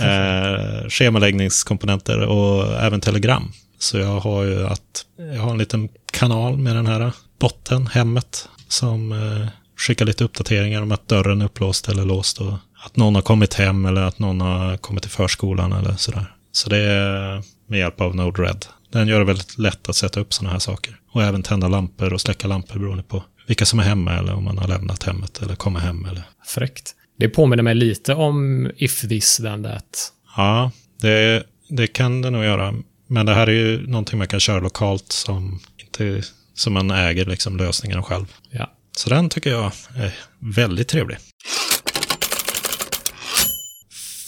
eh, 0.00 0.88
schemaläggningskomponenter 0.88 2.20
och 2.20 2.82
även 2.82 3.00
Telegram. 3.00 3.52
Så 3.78 3.98
jag 3.98 4.20
har 4.20 4.44
ju 4.44 4.66
att, 4.66 5.06
jag 5.34 5.42
har 5.42 5.50
en 5.50 5.58
liten 5.58 5.88
kanal 6.12 6.56
med 6.56 6.76
den 6.76 6.86
här 6.86 7.12
botten, 7.38 7.86
hemmet, 7.86 8.48
som 8.68 9.12
eh, 9.12 9.48
skickar 9.76 10.04
lite 10.04 10.24
uppdateringar 10.24 10.82
om 10.82 10.92
att 10.92 11.08
dörren 11.08 11.40
är 11.40 11.44
upplåst 11.44 11.88
eller 11.88 12.04
låst 12.04 12.40
och 12.40 12.54
att 12.84 12.96
någon 12.96 13.14
har 13.14 13.22
kommit 13.22 13.54
hem 13.54 13.86
eller 13.86 14.02
att 14.02 14.18
någon 14.18 14.40
har 14.40 14.76
kommit 14.76 15.02
till 15.02 15.12
förskolan 15.12 15.72
eller 15.72 15.92
sådär. 15.96 16.32
Så 16.52 16.70
det 16.70 16.78
är 16.78 17.42
med 17.66 17.78
hjälp 17.78 18.00
av 18.00 18.16
Node-RED. 18.16 18.66
Den 18.92 19.08
gör 19.08 19.18
det 19.18 19.24
väldigt 19.24 19.58
lätt 19.58 19.88
att 19.88 19.96
sätta 19.96 20.20
upp 20.20 20.32
sådana 20.32 20.52
här 20.52 20.58
saker. 20.58 21.00
Och 21.12 21.22
även 21.22 21.42
tända 21.42 21.68
lampor 21.68 22.12
och 22.12 22.20
släcka 22.20 22.48
lampor 22.48 22.78
beroende 22.78 23.02
på 23.02 23.24
vilka 23.46 23.66
som 23.66 23.78
är 23.78 23.84
hemma 23.84 24.12
eller 24.12 24.34
om 24.34 24.44
man 24.44 24.58
har 24.58 24.68
lämnat 24.68 25.02
hemmet 25.02 25.42
eller 25.42 25.54
kommer 25.54 25.80
hem 25.80 26.04
eller 26.04 26.22
Fräckt. 26.46 26.94
Det 27.18 27.28
påminner 27.28 27.62
mig 27.62 27.74
lite 27.74 28.14
om 28.14 28.70
If 28.76 29.00
this 29.00 29.36
then 29.36 29.62
that. 29.62 30.12
Ja, 30.36 30.70
det, 31.00 31.46
det 31.68 31.86
kan 31.86 32.22
det 32.22 32.30
nog 32.30 32.44
göra. 32.44 32.74
Men 33.06 33.26
det 33.26 33.34
här 33.34 33.46
är 33.46 33.52
ju 33.52 33.86
någonting 33.86 34.18
man 34.18 34.28
kan 34.28 34.40
köra 34.40 34.60
lokalt 34.60 35.12
som, 35.12 35.60
inte, 35.78 36.22
som 36.54 36.72
man 36.72 36.90
äger 36.90 37.24
liksom 37.24 37.56
lösningen 37.56 38.02
själv. 38.02 38.26
Ja. 38.50 38.72
Så 38.96 39.10
den 39.10 39.28
tycker 39.28 39.50
jag 39.50 39.72
är 39.96 40.14
väldigt 40.38 40.88
trevlig. 40.88 41.18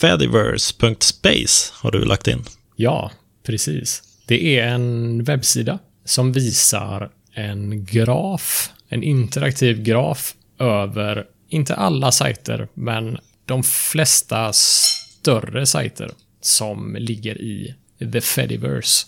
Fediverse.space 0.01 1.73
har 1.75 1.91
du 1.91 2.05
lagt 2.05 2.29
in. 2.29 2.45
Ja, 2.77 3.11
precis. 3.47 4.03
Det 4.27 4.59
är 4.59 4.67
en 4.67 5.25
webbsida 5.25 5.79
som 6.05 6.33
visar 6.33 7.11
en 7.35 7.85
graf, 7.85 8.71
en 8.89 9.03
interaktiv 9.03 9.83
graf 9.83 10.35
över, 10.59 11.25
inte 11.49 11.75
alla 11.75 12.13
sajter, 12.13 12.69
men 12.75 13.19
de 13.45 13.63
flesta 13.63 14.53
större 14.53 15.67
sajter 15.67 16.11
som 16.41 16.97
ligger 16.99 17.41
i 17.41 17.75
The 18.13 18.21
Fediverse. 18.21 19.07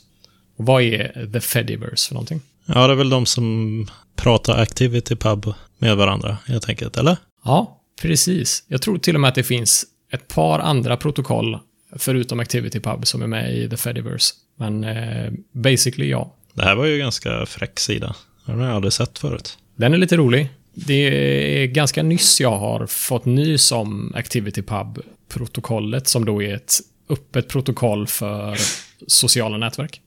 Och 0.56 0.66
vad 0.66 0.82
är 0.82 1.30
The 1.32 1.40
Fediverse 1.40 2.08
för 2.08 2.14
någonting? 2.14 2.40
Ja, 2.66 2.86
det 2.86 2.92
är 2.92 2.96
väl 2.96 3.10
de 3.10 3.26
som 3.26 3.86
pratar 4.16 4.62
ActivityPub 4.62 5.54
med 5.78 5.96
varandra 5.96 6.36
helt 6.46 6.68
enkelt, 6.68 6.96
eller? 6.96 7.16
Ja, 7.44 7.80
precis. 8.02 8.64
Jag 8.68 8.82
tror 8.82 8.98
till 8.98 9.14
och 9.14 9.20
med 9.20 9.28
att 9.28 9.34
det 9.34 9.42
finns 9.42 9.84
ett 10.12 10.28
par 10.28 10.58
andra 10.58 10.96
protokoll 10.96 11.58
förutom 11.96 12.40
ActivityPub 12.40 13.06
som 13.06 13.22
är 13.22 13.26
med 13.26 13.56
i 13.56 13.68
The 13.68 13.76
Fediverse. 13.76 14.34
Men 14.58 14.84
eh, 14.84 15.32
basically 15.52 16.10
ja. 16.10 16.34
Det 16.54 16.64
här 16.64 16.74
var 16.74 16.84
ju 16.84 16.92
en 16.92 16.98
ganska 16.98 17.46
fräck 17.46 17.80
sida. 17.80 18.14
Den 18.46 18.58
har 18.58 18.66
jag 18.66 18.76
aldrig 18.76 18.92
sett 18.92 19.18
förut. 19.18 19.58
Den 19.76 19.94
är 19.94 19.98
lite 19.98 20.16
rolig. 20.16 20.50
Det 20.74 21.62
är 21.62 21.66
ganska 21.66 22.02
nyss 22.02 22.40
jag 22.40 22.58
har 22.58 22.86
fått 22.86 23.24
nys 23.24 23.72
om 23.72 24.12
ActivityPub-protokollet 24.16 26.08
som 26.08 26.24
då 26.24 26.42
är 26.42 26.54
ett 26.54 26.72
öppet 27.08 27.48
protokoll 27.48 28.06
för 28.06 28.58
sociala 29.06 29.56
nätverk. 29.56 30.00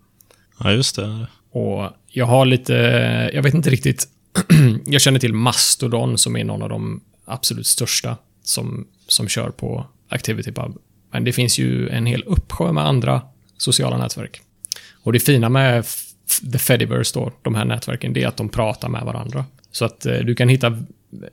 Ja, 0.60 0.72
just 0.72 0.96
det. 0.96 1.28
Och 1.52 1.90
jag 2.08 2.26
har 2.26 2.46
lite, 2.46 2.74
jag 3.34 3.44
vet 3.44 3.54
inte 3.54 3.70
riktigt, 3.70 4.08
jag 4.86 5.02
känner 5.02 5.20
till 5.20 5.34
Mastodon 5.34 6.18
som 6.18 6.36
är 6.36 6.44
någon 6.44 6.62
av 6.62 6.70
de 6.70 7.02
absolut 7.26 7.68
största 7.68 8.18
som, 8.44 8.88
som 9.08 9.28
kör 9.28 9.50
på 9.50 9.86
ActivityPub. 10.10 10.78
Men 11.12 11.24
det 11.24 11.34
finns 11.34 11.60
ju 11.60 11.90
en 11.90 12.06
hel 12.06 12.24
uppsjö 12.24 12.72
med 12.72 12.86
andra 12.86 13.22
sociala 13.58 13.98
nätverk. 13.98 14.42
Och 15.04 15.14
det 15.14 15.20
fina 15.20 15.50
med 15.50 15.86
The 16.52 16.58
Fediverse 16.58 17.20
då, 17.20 17.32
de 17.42 17.56
här 17.56 17.66
nätverken, 17.66 18.14
det 18.14 18.24
är 18.24 18.28
att 18.28 18.38
de 18.38 18.50
pratar 18.50 18.90
med 18.90 19.04
varandra. 19.04 19.46
Så 19.74 19.86
att 19.86 20.06
eh, 20.06 20.18
du 20.18 20.36
kan 20.36 20.50
hitta 20.50 20.78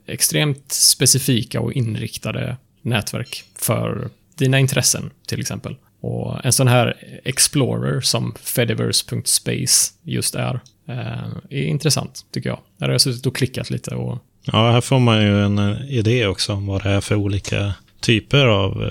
extremt 0.05 0.71
specifika 0.71 1.61
och 1.61 1.73
inriktade 1.73 2.57
nätverk 2.81 3.43
för 3.55 4.09
dina 4.35 4.59
intressen, 4.59 5.09
till 5.27 5.39
exempel. 5.39 5.75
Och 6.01 6.45
en 6.45 6.51
sån 6.53 6.67
här 6.67 6.97
Explorer 7.23 8.01
som 8.01 8.35
Fediverse.space 8.43 9.93
just 10.03 10.35
är, 10.35 10.59
eh, 10.87 11.27
är 11.49 11.63
intressant, 11.63 12.25
tycker 12.31 12.49
jag. 12.49 12.59
Där 12.77 12.85
har 12.87 12.93
jag 12.93 13.01
suttit 13.01 13.25
och 13.25 13.35
klickat 13.35 13.69
lite 13.69 13.95
och 13.95 14.19
Ja, 14.43 14.71
här 14.71 14.81
får 14.81 14.99
man 14.99 15.21
ju 15.21 15.43
en 15.45 15.57
eh, 15.59 15.91
idé 15.91 16.27
också 16.27 16.53
om 16.53 16.65
vad 16.65 16.83
det 16.83 16.89
är 16.89 17.01
för 17.01 17.15
olika 17.15 17.73
typer 17.99 18.45
av 18.45 18.89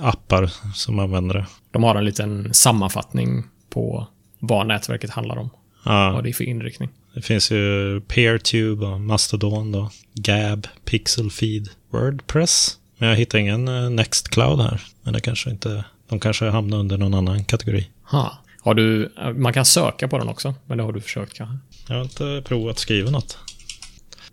appar 0.00 0.50
som 0.74 0.98
använder 0.98 1.34
det. 1.34 1.46
de 1.70 1.82
har 1.82 1.94
en 1.94 2.04
liten 2.04 2.54
sammanfattning 2.54 3.44
på 3.70 4.06
vad 4.38 4.66
nätverket 4.66 5.10
handlar 5.10 5.36
om. 5.38 5.50
Ja, 5.84 6.10
Vad 6.14 6.24
det 6.24 6.30
är 6.30 6.32
för 6.32 6.44
inriktning. 6.44 6.88
Det 7.14 7.22
finns 7.22 7.50
ju 7.50 8.00
PeerTube 8.00 8.86
och 8.86 9.00
Mastodon 9.00 9.72
då, 9.72 9.90
Gab, 10.14 10.66
Pixelfeed, 10.84 11.68
Wordpress. 11.90 12.76
Men 12.98 13.08
jag 13.08 13.16
hittar 13.16 13.38
ingen 13.38 13.68
eh, 13.68 13.90
Nextcloud 13.90 14.60
här. 14.60 14.80
Men 15.02 15.12
det 15.12 15.20
kanske 15.20 15.50
inte, 15.50 15.84
de 16.08 16.20
kanske 16.20 16.50
hamnar 16.50 16.78
under 16.78 16.98
någon 16.98 17.14
annan 17.14 17.44
kategori. 17.44 17.88
Ha. 18.10 18.38
Har 18.62 18.74
du, 18.74 19.12
man 19.36 19.52
kan 19.52 19.64
söka 19.64 20.08
på 20.08 20.18
den 20.18 20.28
också, 20.28 20.54
men 20.66 20.78
det 20.78 20.84
har 20.84 20.92
du 20.92 21.00
försökt 21.00 21.34
kanske? 21.34 21.58
Jag 21.88 21.96
har 21.96 22.02
inte 22.02 22.42
provat 22.46 22.78
skriva 22.78 23.10
något. 23.10 23.38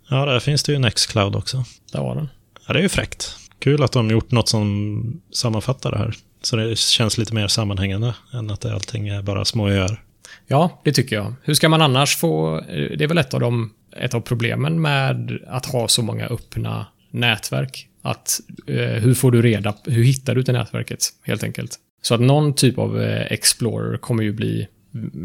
Ja, 0.08 0.24
där 0.24 0.40
finns 0.40 0.62
det 0.62 0.72
ju 0.72 0.78
Nextcloud 0.78 1.36
också. 1.36 1.64
Där 1.92 2.00
var 2.00 2.14
den. 2.14 2.28
Ja, 2.66 2.72
det 2.72 2.78
är 2.78 2.82
ju 2.82 2.88
fräckt. 2.88 3.36
Kul 3.58 3.82
att 3.82 3.92
de 3.92 4.10
gjort 4.10 4.30
något 4.30 4.48
som 4.48 5.20
sammanfattar 5.32 5.90
det 5.92 5.98
här. 5.98 6.14
Så 6.42 6.56
det 6.56 6.78
känns 6.78 7.18
lite 7.18 7.34
mer 7.34 7.48
sammanhängande 7.48 8.14
än 8.32 8.50
att 8.50 8.60
det 8.60 8.74
allting 8.74 9.08
är 9.08 9.22
bara 9.22 9.44
små 9.44 9.68
öar. 9.68 10.02
Ja, 10.48 10.80
det 10.84 10.92
tycker 10.92 11.16
jag. 11.16 11.34
Hur 11.42 11.54
ska 11.54 11.68
man 11.68 11.82
annars 11.82 12.16
få... 12.16 12.60
Det 12.68 13.04
är 13.04 13.08
väl 13.08 13.18
ett 13.18 13.34
av, 13.34 13.40
de, 13.40 13.72
ett 13.96 14.14
av 14.14 14.20
problemen 14.20 14.80
med 14.80 15.38
att 15.46 15.66
ha 15.66 15.88
så 15.88 16.02
många 16.02 16.26
öppna 16.26 16.86
nätverk. 17.10 17.88
Att 18.02 18.40
eh, 18.66 18.76
hur 18.76 19.14
får 19.14 19.30
du 19.30 19.42
reda 19.42 19.74
Hur 19.84 20.04
hittar 20.04 20.34
du 20.34 20.42
till 20.42 20.54
nätverket, 20.54 21.00
helt 21.22 21.42
enkelt? 21.44 21.78
Så 22.02 22.14
att 22.14 22.20
någon 22.20 22.54
typ 22.54 22.78
av 22.78 23.00
eh, 23.00 23.32
Explorer 23.32 23.98
kommer 23.98 24.22
ju 24.22 24.32
bli 24.32 24.68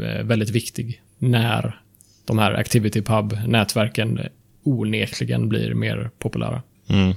eh, 0.03 0.23
väldigt 0.23 0.49
viktig 0.49 1.01
när 1.17 1.79
de 2.25 2.39
här 2.39 2.53
Activity 2.53 3.01
Pub-nätverken 3.01 4.19
onekligen 4.63 5.49
blir 5.49 5.73
mer 5.73 6.09
populära. 6.19 6.61
Mm. 6.89 7.13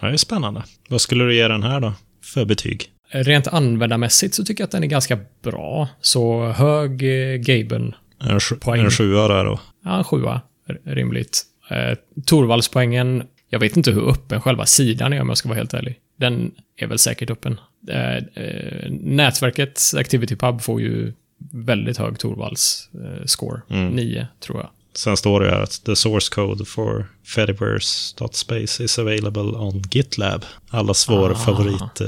Ja, 0.00 0.08
det 0.08 0.12
är 0.12 0.16
spännande. 0.16 0.62
Vad 0.88 1.00
skulle 1.00 1.24
du 1.24 1.34
ge 1.34 1.48
den 1.48 1.62
här 1.62 1.80
då? 1.80 1.92
För 2.24 2.44
betyg? 2.44 2.90
Rent 3.12 3.46
användarmässigt 3.48 4.34
så 4.34 4.44
tycker 4.44 4.62
jag 4.62 4.66
att 4.66 4.72
den 4.72 4.82
är 4.84 4.88
ganska 4.88 5.18
bra. 5.42 5.88
Så 6.00 6.46
hög 6.46 7.02
eh, 7.02 7.36
Gaben, 7.36 7.94
En, 8.20 8.40
sju, 8.40 8.54
Poäng. 8.56 8.80
en 8.84 8.90
sjua 8.90 9.28
där 9.28 9.44
då. 9.44 9.60
ja, 9.84 9.98
en 9.98 10.04
sjua, 10.04 10.40
rimligt. 10.84 11.42
Eh, 11.70 11.98
Torvaldspoängen, 12.26 13.22
jag 13.50 13.58
vet 13.60 13.76
inte 13.76 13.90
hur 13.90 14.10
öppen 14.10 14.40
själva 14.40 14.66
sidan 14.66 15.12
är 15.12 15.20
om 15.20 15.28
jag 15.28 15.38
ska 15.38 15.48
vara 15.48 15.58
helt 15.58 15.74
ärlig. 15.74 15.98
Den 16.18 16.50
är 16.76 16.86
väl 16.86 16.98
säkert 16.98 17.30
öppen. 17.30 17.60
Eh, 17.88 18.16
eh, 18.16 18.90
nätverket 18.90 19.80
ActivityPub 19.96 20.60
får 20.62 20.80
ju 20.80 21.12
väldigt 21.52 21.98
hög 21.98 22.18
Torvalds 22.18 22.88
eh, 22.94 23.24
score. 23.26 23.60
Mm. 23.70 23.88
9, 23.88 24.26
tror 24.40 24.58
jag. 24.58 24.68
Sen 24.94 25.16
står 25.16 25.40
det 25.40 25.50
här 25.50 25.62
att 25.62 25.84
the 25.84 25.96
source 25.96 26.34
code 26.34 26.64
for 26.64 27.06
Fediverse.space 27.26 28.84
is 28.84 28.98
available 28.98 29.42
on 29.42 29.82
GitLab. 29.90 30.44
Allas 30.70 31.08
vår 31.08 31.30
Ah. 31.30 31.34
favorit 31.34 32.00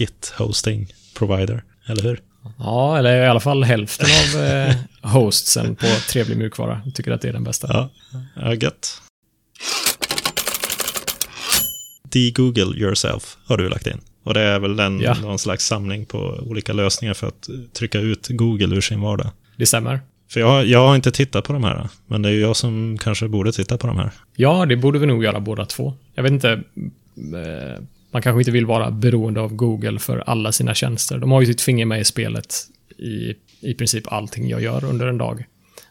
eh, 0.00 0.06
Git-hosting 0.06 0.86
provider. 1.18 1.64
Eller 1.88 2.02
hur? 2.02 2.20
Ja, 2.58 2.98
eller 2.98 3.24
i 3.24 3.26
alla 3.26 3.40
fall 3.40 3.64
hälften 3.64 4.06
av 4.36 4.42
eh, 4.44 4.74
hostsen 5.02 5.76
på 5.76 5.86
trevlig 6.08 6.36
mjukvara. 6.36 6.80
Jag 6.84 6.94
tycker 6.94 7.10
att 7.10 7.20
det 7.20 7.28
är 7.28 7.32
den 7.32 7.44
bästa. 7.44 7.68
Ja, 7.70 7.90
ja 8.36 8.54
gött. 8.54 9.02
De-Google 12.02 12.76
yourself 12.78 13.36
har 13.46 13.56
du 13.56 13.68
lagt 13.68 13.86
in. 13.86 14.00
Och 14.24 14.34
det 14.34 14.40
är 14.40 14.58
väl 14.58 14.80
en, 14.80 15.00
Ja. 15.00 15.14
någon 15.14 15.38
slags 15.38 15.66
samling 15.66 16.06
på 16.06 16.18
olika 16.18 16.72
lösningar 16.72 17.14
för 17.14 17.26
att 17.26 17.48
trycka 17.72 17.98
ut 17.98 18.28
Google 18.28 18.76
ur 18.76 18.80
sin 18.80 19.00
vardag. 19.00 19.30
Det 19.56 19.66
stämmer. 19.66 20.00
För 20.30 20.40
jag, 20.40 20.66
jag 20.66 20.86
har 20.88 20.94
inte 20.96 21.10
tittat 21.10 21.44
på 21.44 21.52
de 21.52 21.64
här, 21.64 21.88
men 22.06 22.22
det 22.22 22.28
är 22.28 22.32
ju 22.32 22.40
jag 22.40 22.56
som 22.56 22.98
kanske 23.00 23.28
borde 23.28 23.52
titta 23.52 23.78
på 23.78 23.86
de 23.86 23.96
här. 23.98 24.10
Ja, 24.36 24.66
det 24.66 24.76
borde 24.76 24.98
vi 24.98 25.06
nog 25.06 25.24
göra 25.24 25.40
båda 25.40 25.66
två. 25.66 25.94
Jag 26.14 26.22
vet 26.22 26.32
inte. 26.32 26.62
Man 28.10 28.22
kanske 28.22 28.40
inte 28.40 28.50
vill 28.50 28.66
vara 28.66 28.90
beroende 28.90 29.40
av 29.40 29.54
Google 29.54 29.98
för 29.98 30.18
alla 30.26 30.52
sina 30.52 30.74
tjänster. 30.74 31.18
De 31.18 31.32
har 31.32 31.40
ju 31.40 31.46
sitt 31.46 31.60
finger 31.60 31.86
med 31.86 32.00
i 32.00 32.04
spelet 32.04 32.54
i, 32.98 33.34
i 33.60 33.74
princip 33.74 34.12
allting 34.12 34.48
jag 34.48 34.62
gör 34.62 34.84
under 34.84 35.06
en 35.06 35.18
dag. 35.18 35.44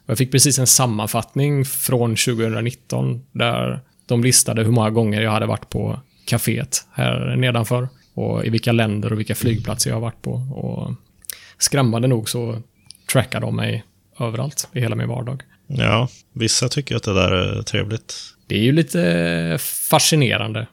Jag 0.05 0.17
fick 0.17 0.31
precis 0.31 0.59
en 0.59 0.67
sammanfattning 0.67 1.65
från 1.65 2.15
2019 2.15 3.25
där 3.31 3.79
de 4.05 4.23
listade 4.23 4.63
hur 4.63 4.71
många 4.71 4.89
gånger 4.89 5.21
jag 5.21 5.31
hade 5.31 5.45
varit 5.45 5.69
på 5.69 5.99
kaféet 6.25 6.87
här 6.91 7.35
nedanför 7.35 7.89
och 8.13 8.45
i 8.45 8.49
vilka 8.49 8.71
länder 8.71 9.13
och 9.13 9.19
vilka 9.19 9.35
flygplatser 9.35 9.89
jag 9.89 9.95
har 9.95 10.01
varit 10.01 10.21
på. 10.21 10.31
Och 10.33 10.93
skrämmande 11.57 12.07
nog 12.07 12.29
så 12.29 12.61
trackar 13.11 13.41
de 13.41 13.55
mig 13.55 13.83
överallt 14.19 14.69
i 14.73 14.79
hela 14.79 14.95
min 14.95 15.07
vardag. 15.07 15.43
Ja, 15.67 16.09
vissa 16.33 16.69
tycker 16.69 16.95
att 16.95 17.03
det 17.03 17.13
där 17.13 17.31
är 17.31 17.61
trevligt. 17.61 18.15
Det 18.47 18.55
är 18.55 18.63
ju 18.63 18.71
lite 18.71 19.57
fascinerande. 19.89 20.67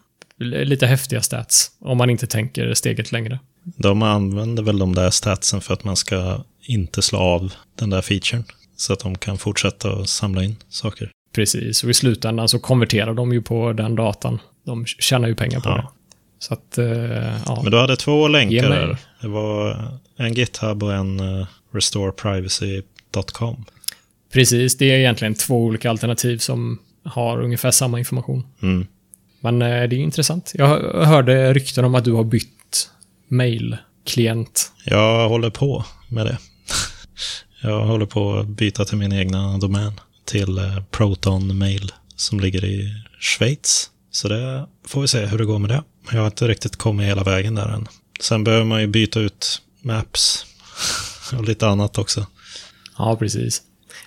Lite 0.45 0.87
häftiga 0.87 1.23
stats, 1.23 1.71
om 1.81 1.99
man 1.99 2.11
inte 2.11 2.27
tänker 2.27 2.75
steget 2.75 3.13
längre. 3.13 3.39
De 3.77 4.03
använder 4.03 4.63
väl 4.63 4.79
de 4.79 4.95
där 4.95 5.11
statsen 5.11 5.61
för 5.61 5.75
att 5.75 5.85
man 5.85 5.97
ska 5.97 6.45
inte 6.67 7.03
slå 7.03 7.19
av 7.19 7.53
den 7.79 7.91
där 7.91 8.03
featuren. 8.03 8.45
Så 8.77 8.93
att 8.93 9.01
de 9.01 9.19
kan 9.19 9.39
fortsätta 9.39 9.93
att 9.93 10.09
samla 10.09 10.45
in 10.45 10.57
saker. 10.69 11.11
Precis, 11.35 11.85
och 11.85 11.91
i 11.91 11.95
slutändan 11.95 12.49
så 12.49 12.59
konverterar 12.59 13.15
de 13.15 13.33
ju 13.33 13.43
på 13.43 13.73
den 13.73 13.95
datan. 13.97 14.39
De 14.67 14.87
tjänar 14.87 15.29
ju 15.29 15.35
pengar 15.35 15.61
på 15.61 15.69
Ja. 15.69 15.77
det. 15.77 15.87
Så 16.39 16.55
att, 16.55 16.79
eh, 16.79 16.87
ja. 17.47 17.61
Men 17.63 17.71
du 17.71 17.79
hade 17.79 17.97
två 17.97 18.29
länkar 18.29 18.71
där. 18.71 18.99
Det 19.21 19.29
var 19.29 19.89
en 20.17 20.35
GitHub 20.35 20.83
och 20.83 20.95
en 20.95 21.21
uh, 21.21 21.47
restoreprivacy.com. 21.73 23.65
Precis, 24.33 24.77
det 24.79 24.91
är 24.91 24.99
egentligen 24.99 25.35
två 25.35 25.65
olika 25.65 25.91
alternativ 25.91 26.39
som 26.39 26.79
har 27.05 27.43
ungefär 27.43 27.71
samma 27.71 27.99
information. 27.99 28.47
Mm. 28.63 28.87
Men 29.43 29.63
eh, 29.63 29.69
det 29.69 29.97
är 29.97 30.01
intressant. 30.01 30.53
Jag 30.55 30.67
hör- 30.69 31.05
hörde 31.05 31.55
rykten 31.55 31.85
om 31.85 31.95
att 31.95 32.05
du 32.05 32.13
har 32.13 32.25
bytt 32.25 32.91
mail-klient. 33.29 34.73
Jag 34.85 35.29
håller 35.29 35.51
på 35.51 35.85
med 36.09 36.27
det. 36.27 36.39
Jag 37.63 37.85
håller 37.87 38.07
på 38.07 38.35
att 38.39 38.47
byta 38.49 38.85
till 38.85 38.99
min 38.99 39.13
egna 39.13 39.59
domän. 39.59 40.01
Till 40.25 40.59
eh, 40.59 40.83
Proton 40.91 41.59
Mail 41.59 41.93
som 42.17 42.41
ligger 42.41 42.65
i 42.65 42.95
Schweiz. 43.21 43.91
Så 44.11 44.29
det 44.29 44.67
får 44.89 45.01
vi 45.01 45.09
se 45.09 45.27
hur 45.27 45.39
det 45.39 45.45
går 45.45 45.59
med 45.59 45.71
det. 45.71 45.83
Jag 46.13 46.19
har 46.19 46.27
inte 46.27 46.49
riktigt 46.49 46.77
kommit 46.77 47.07
hela 47.07 47.23
vägen 47.23 47.55
där 47.55 47.69
än. 47.69 47.89
Sen 48.21 48.45
behöver 48.45 48.65
man 48.65 48.81
ju 48.81 48.87
byta 48.87 49.21
ut 49.21 49.63
Maps 49.83 50.47
och 51.37 51.45
lite 51.45 51.67
annat 51.69 51.99
också. 51.99 52.27
Ja, 52.99 53.17
precis. 53.17 53.63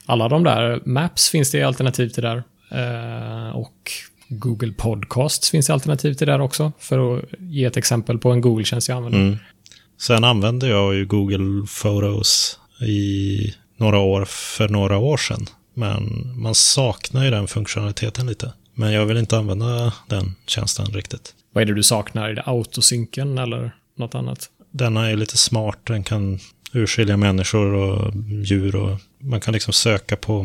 Alla 0.06 0.30
de 0.30 0.44
där 0.44 0.82
Maps 0.86 1.30
finns 1.30 1.52
det 1.52 1.64
alternativ 1.64 2.10
till 2.10 2.24
där. 2.24 2.44
Eh, 2.72 3.50
och 3.56 3.92
Google 4.28 4.74
Podcasts 4.74 5.50
finns 5.50 5.68
det 5.68 5.74
alternativ 5.74 6.14
till 6.14 6.28
där 6.28 6.42
också. 6.42 6.72
För 6.80 7.18
att 7.18 7.26
ge 7.40 7.66
ett 7.66 7.78
exempel 7.78 8.18
på 8.18 8.32
en 8.32 8.42
Google-tjänst 8.42 8.90
jag 8.90 8.96
använder. 8.96 9.20
Mm. 9.20 9.38
Sen 10.02 10.24
använde 10.24 10.68
jag 10.68 10.96
ju 10.96 11.06
Google 11.06 11.68
Photos 11.82 12.60
i 12.82 13.54
några 13.78 14.00
år 14.00 14.26
för 14.26 14.70
några 14.70 14.98
år 14.98 15.18
sedan. 15.18 15.46
Men 15.74 16.32
man 16.36 16.56
saknar 16.56 17.26
ju 17.26 17.32
den 17.32 17.48
funktionaliteten 17.48 18.28
lite. 18.28 18.54
Men 18.74 18.92
jag 18.92 19.06
vill 19.06 19.18
inte 19.18 19.38
använda 19.38 19.94
den 20.08 20.36
tjänsten 20.48 20.86
riktigt. 20.86 21.34
Vad 21.54 21.62
är 21.62 21.66
det 21.66 21.74
du 21.74 21.84
saknar? 21.84 22.30
Är 22.30 22.34
det 22.34 22.44
autosynken 22.46 23.38
eller 23.38 23.76
något 23.98 24.16
annat? 24.16 24.50
Den 24.72 24.98
är 24.98 25.16
lite 25.16 25.38
smart. 25.38 25.80
Den 25.84 26.04
kan 26.04 26.40
urskilja 26.74 27.18
människor 27.18 27.74
och 27.74 28.14
djur 28.44 28.76
och 28.76 28.98
man 29.20 29.42
kan 29.42 29.54
liksom 29.54 29.74
söka 29.74 30.16
på 30.16 30.44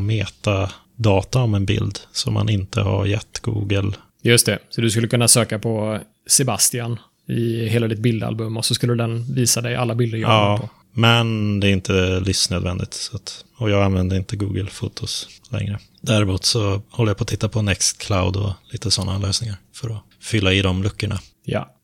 metadata 1.01 1.43
om 1.43 1.55
en 1.55 1.67
bild 1.67 1.99
som 2.13 2.35
man 2.35 2.49
inte 2.49 2.81
har 2.81 3.07
gett 3.07 3.39
Google. 3.43 3.93
Just 4.23 4.47
det, 4.47 4.59
så 4.71 4.81
du 4.81 4.91
skulle 4.91 5.09
kunna 5.09 5.29
söka 5.29 5.59
på 5.59 5.99
Sebastian 6.27 6.99
i 7.29 7.69
hela 7.69 7.89
ditt 7.89 7.99
bildalbum 7.99 8.57
och 8.57 8.65
så 8.65 8.75
skulle 8.75 8.95
den 8.95 9.35
visa 9.35 9.61
dig 9.61 9.77
alla 9.77 9.95
bilder 9.95 10.19
jag 10.19 10.29
har 10.29 10.59
på. 10.59 10.63
Ja, 10.63 10.69
men 10.93 11.61
det 11.61 11.69
är 11.69 11.73
inte 11.73 12.21
livsnödvändigt. 12.21 12.95
Så 12.95 13.17
att, 13.17 13.45
och 13.57 13.71
jag 13.71 13.83
använder 13.83 14.17
inte 14.17 14.37
Google 14.37 14.67
Fotos 14.67 15.29
längre. 15.51 15.79
Däremot 16.01 16.45
så 16.45 16.83
håller 16.91 17.11
jag 17.11 17.17
på 17.17 17.23
att 17.23 17.29
titta 17.29 17.49
på 17.49 17.63
Nextcloud 17.63 18.37
och 18.37 18.53
lite 18.73 18.91
sådana 18.91 19.19
lösningar 19.19 19.57
för 19.75 19.91
att 19.91 20.03
fylla 20.23 20.53
i 20.53 20.63
de 20.63 20.83
luckorna. 20.83 21.21
Ja. 21.45 21.77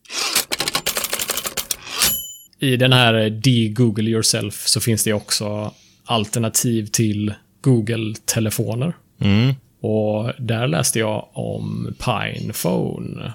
I 2.59 2.77
den 2.77 2.93
här 2.93 3.29
de-Google 3.29 4.09
yourself 4.09 4.67
så 4.67 4.79
finns 4.79 5.03
det 5.03 5.13
också 5.13 5.73
alternativ 6.05 6.85
till 6.85 7.33
Google-telefoner. 7.61 8.93
Mm. 9.19 9.55
Och 9.81 10.31
där 10.39 10.67
läste 10.67 10.99
jag 10.99 11.27
om 11.33 11.95
Pinephone 12.05 13.33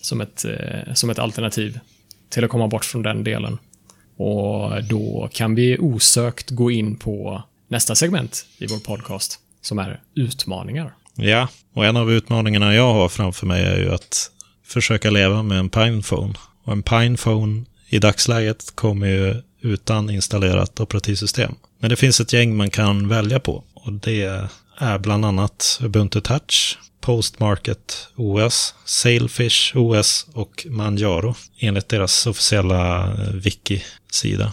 som 0.00 0.20
ett, 0.20 0.44
eh, 0.44 0.94
som 0.94 1.10
ett 1.10 1.18
alternativ 1.18 1.78
till 2.30 2.44
att 2.44 2.50
komma 2.50 2.68
bort 2.68 2.84
från 2.84 3.02
den 3.02 3.24
delen. 3.24 3.58
Och 4.16 4.84
då 4.84 5.28
kan 5.32 5.54
vi 5.54 5.78
osökt 5.78 6.50
gå 6.50 6.70
in 6.70 6.96
på 6.96 7.42
nästa 7.68 7.94
segment 7.94 8.46
i 8.58 8.66
vår 8.66 8.78
podcast 8.78 9.38
som 9.60 9.78
är 9.78 10.00
utmaningar. 10.14 10.94
Ja, 11.14 11.48
och 11.74 11.86
en 11.86 11.96
av 11.96 12.12
utmaningarna 12.12 12.74
jag 12.74 12.92
har 12.92 13.08
framför 13.08 13.46
mig 13.46 13.64
är 13.64 13.78
ju 13.78 13.94
att 13.94 14.30
försöka 14.64 15.10
leva 15.10 15.42
med 15.42 15.58
en 15.58 15.68
Pinephone. 15.68 16.34
Och 16.64 16.72
en 16.72 16.82
Pinephone 16.82 17.64
i 17.88 17.98
dagsläget 17.98 18.76
kommer 18.76 19.06
ju 19.06 19.42
utan 19.60 20.10
installerat 20.10 20.80
operativsystem. 20.80 21.54
Men 21.78 21.90
det 21.90 21.96
finns 21.96 22.20
ett 22.20 22.32
gäng 22.32 22.56
man 22.56 22.70
kan 22.70 23.08
välja 23.08 23.40
på. 23.40 23.64
Och 23.74 23.92
det 23.92 24.48
är 24.78 24.98
bland 24.98 25.24
annat 25.24 25.80
Ubuntu 25.82 26.20
Touch, 26.20 26.78
Postmarket 27.00 28.08
OS, 28.16 28.74
Sailfish 28.84 29.76
OS 29.76 30.26
och 30.32 30.66
Manjaro 30.70 31.34
enligt 31.58 31.88
deras 31.88 32.26
officiella 32.26 33.12
eh, 33.12 33.32
wiki-sida. 33.32 34.52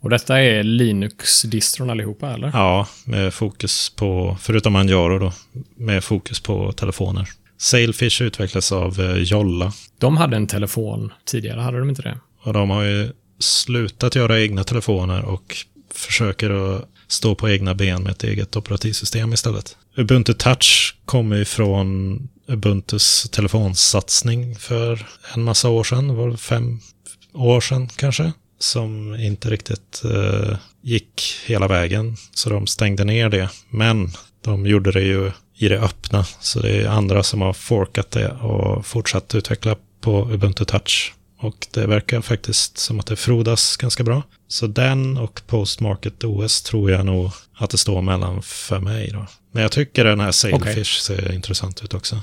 Och 0.00 0.10
detta 0.10 0.40
är 0.40 0.62
Linux-distron 0.62 1.90
allihopa, 1.90 2.30
eller? 2.30 2.50
Ja, 2.54 2.86
med 3.04 3.34
fokus 3.34 3.90
på, 3.90 4.36
förutom 4.40 4.72
Manjaro 4.72 5.18
då, 5.18 5.32
med 5.76 6.04
fokus 6.04 6.40
på 6.40 6.72
telefoner. 6.72 7.28
Sailfish 7.58 8.22
utvecklas 8.22 8.72
av 8.72 9.00
eh, 9.00 9.16
Jolla 9.16 9.72
De 9.98 10.16
hade 10.16 10.36
en 10.36 10.46
telefon 10.46 11.12
tidigare, 11.24 11.60
hade 11.60 11.78
de 11.78 11.88
inte 11.88 12.02
det? 12.02 12.18
och 12.42 12.52
de 12.52 12.70
har 12.70 12.82
ju 12.82 13.12
slutat 13.38 14.14
göra 14.14 14.40
egna 14.40 14.64
telefoner 14.64 15.24
och 15.24 15.56
försöker 15.94 16.50
att 16.50 16.84
stå 17.10 17.34
på 17.34 17.50
egna 17.50 17.74
ben 17.74 18.02
med 18.02 18.12
ett 18.12 18.24
eget 18.24 18.56
operativsystem 18.56 19.32
istället. 19.32 19.76
Ubuntu 19.96 20.34
Touch 20.34 20.96
kommer 21.04 21.36
ju 21.36 21.44
från 21.44 22.18
Ubuntus 22.48 23.30
telefonsatsning 23.30 24.56
för 24.56 25.06
en 25.34 25.42
massa 25.42 25.68
år 25.68 25.84
sedan, 25.84 26.08
det 26.08 26.14
var 26.14 26.36
fem 26.36 26.80
år 27.34 27.60
sedan 27.60 27.88
kanske, 27.96 28.32
som 28.58 29.14
inte 29.14 29.50
riktigt 29.50 30.02
eh, 30.04 30.56
gick 30.82 31.22
hela 31.46 31.68
vägen, 31.68 32.16
så 32.34 32.50
de 32.50 32.66
stängde 32.66 33.04
ner 33.04 33.28
det. 33.28 33.48
Men 33.70 34.10
de 34.44 34.66
gjorde 34.66 34.92
det 34.92 35.02
ju 35.02 35.32
i 35.56 35.68
det 35.68 35.78
öppna, 35.78 36.24
så 36.40 36.60
det 36.60 36.82
är 36.82 36.88
andra 36.88 37.22
som 37.22 37.40
har 37.40 37.52
forkat 37.52 38.10
det 38.10 38.28
och 38.28 38.86
fortsatt 38.86 39.34
utveckla 39.34 39.76
på 40.00 40.30
Ubuntu 40.32 40.64
Touch. 40.64 41.14
Och 41.42 41.66
det 41.70 41.86
verkar 41.86 42.20
faktiskt 42.20 42.78
som 42.78 43.00
att 43.00 43.06
det 43.06 43.16
frodas 43.16 43.76
ganska 43.76 44.04
bra. 44.04 44.22
Så 44.48 44.66
den 44.66 45.16
och 45.16 45.40
Postmarket 45.46 46.24
OS 46.24 46.62
tror 46.62 46.90
jag 46.90 47.06
nog 47.06 47.30
att 47.54 47.70
det 47.70 47.78
står 47.78 48.02
mellan 48.02 48.42
för 48.42 48.78
mig 48.80 49.10
då. 49.12 49.26
Men 49.52 49.62
jag 49.62 49.72
tycker 49.72 50.04
den 50.04 50.20
här 50.20 50.32
Sailfish 50.32 51.00
ser 51.00 51.32
intressant 51.32 51.84
ut 51.84 51.94
också. 51.94 52.16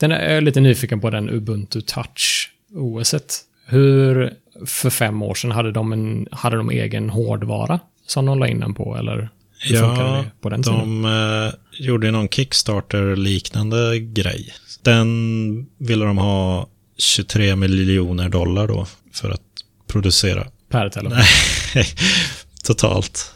Den 0.00 0.12
är 0.12 0.34
jag 0.34 0.42
lite 0.42 0.60
nyfiken 0.60 1.00
på 1.00 1.10
den 1.10 1.30
Ubuntu 1.30 1.80
Touch 1.80 2.50
OS. 2.74 3.14
-et. 3.14 3.40
Hur 3.66 4.32
för 4.66 4.90
fem 4.90 5.22
år 5.22 5.34
sedan, 5.34 5.50
hade 5.50 5.72
de, 5.72 5.92
en, 5.92 6.26
hade 6.30 6.56
de 6.56 6.70
egen 6.70 7.10
hårdvara 7.10 7.80
som 8.06 8.26
de 8.26 8.38
la 8.38 8.48
in 8.48 8.60
den 8.60 8.74
på? 8.74 8.96
Eller 8.96 9.28
hur 9.58 9.76
funkade 9.76 10.08
Ja, 10.10 10.16
det 10.16 10.30
på 10.40 10.48
den 10.48 10.62
tiden? 10.62 11.02
de 11.02 11.04
eh, 11.04 11.54
gjorde 11.86 12.10
någon 12.10 12.28
Kickstarter-liknande 12.28 13.98
grej. 13.98 14.54
Den 14.82 15.66
ville 15.78 16.04
de 16.04 16.18
ha 16.18 16.66
23 16.98 17.56
miljoner 17.56 18.28
dollar 18.28 18.68
då 18.68 18.86
för 19.12 19.30
att 19.30 19.40
producera. 19.86 20.46
Per 20.68 20.88
telefon? 20.88 21.18
Nej, 21.74 21.86
totalt. 22.64 23.34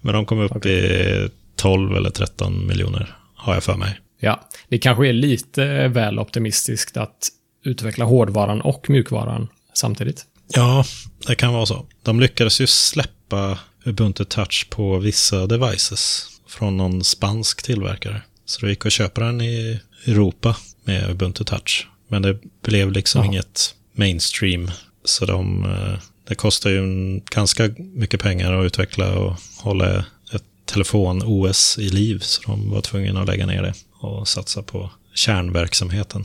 Men 0.00 0.14
de 0.14 0.26
kom 0.26 0.40
upp 0.40 0.66
i 0.66 1.28
12 1.56 1.96
eller 1.96 2.10
13 2.10 2.66
miljoner, 2.66 3.16
har 3.34 3.54
jag 3.54 3.64
för 3.64 3.76
mig. 3.76 4.00
Ja, 4.20 4.48
det 4.68 4.78
kanske 4.78 5.08
är 5.08 5.12
lite 5.12 5.88
väl 5.88 6.18
optimistiskt 6.18 6.96
att 6.96 7.28
utveckla 7.64 8.04
hårdvaran 8.04 8.60
och 8.60 8.90
mjukvaran 8.90 9.48
samtidigt. 9.74 10.26
Ja, 10.54 10.84
det 11.26 11.34
kan 11.34 11.52
vara 11.52 11.66
så. 11.66 11.86
De 12.02 12.20
lyckades 12.20 12.60
ju 12.60 12.66
släppa 12.66 13.58
Ubuntu 13.84 14.24
Touch 14.24 14.66
på 14.70 14.98
vissa 14.98 15.46
devices 15.46 16.26
från 16.48 16.76
någon 16.76 17.04
spansk 17.04 17.62
tillverkare. 17.62 18.22
Så 18.44 18.66
det 18.66 18.70
gick 18.70 18.86
att 18.86 18.92
köpa 18.92 19.20
den 19.20 19.40
i 19.40 19.80
Europa 20.06 20.56
med 20.84 21.10
Ubuntu 21.10 21.44
Touch. 21.44 21.86
Men 22.10 22.22
det 22.22 22.38
blev 22.64 22.92
liksom 22.92 23.18
Jaha. 23.18 23.26
inget 23.32 23.74
mainstream. 23.92 24.70
Så 25.04 25.24
de, 25.26 25.64
eh, 25.64 25.98
det 26.28 26.34
kostar 26.34 26.70
ju 26.70 26.82
ganska 27.30 27.70
mycket 27.78 28.20
pengar 28.22 28.52
att 28.52 28.64
utveckla 28.66 29.18
och 29.18 29.36
hålla 29.58 29.98
ett 30.32 30.44
telefon-OS 30.64 31.78
i 31.78 31.88
liv. 31.88 32.18
Så 32.18 32.42
de 32.42 32.70
var 32.70 32.80
tvungna 32.80 33.20
att 33.20 33.26
lägga 33.26 33.46
ner 33.46 33.62
det 33.62 33.74
och 34.00 34.28
satsa 34.28 34.62
på 34.62 34.90
kärnverksamheten. 35.14 36.24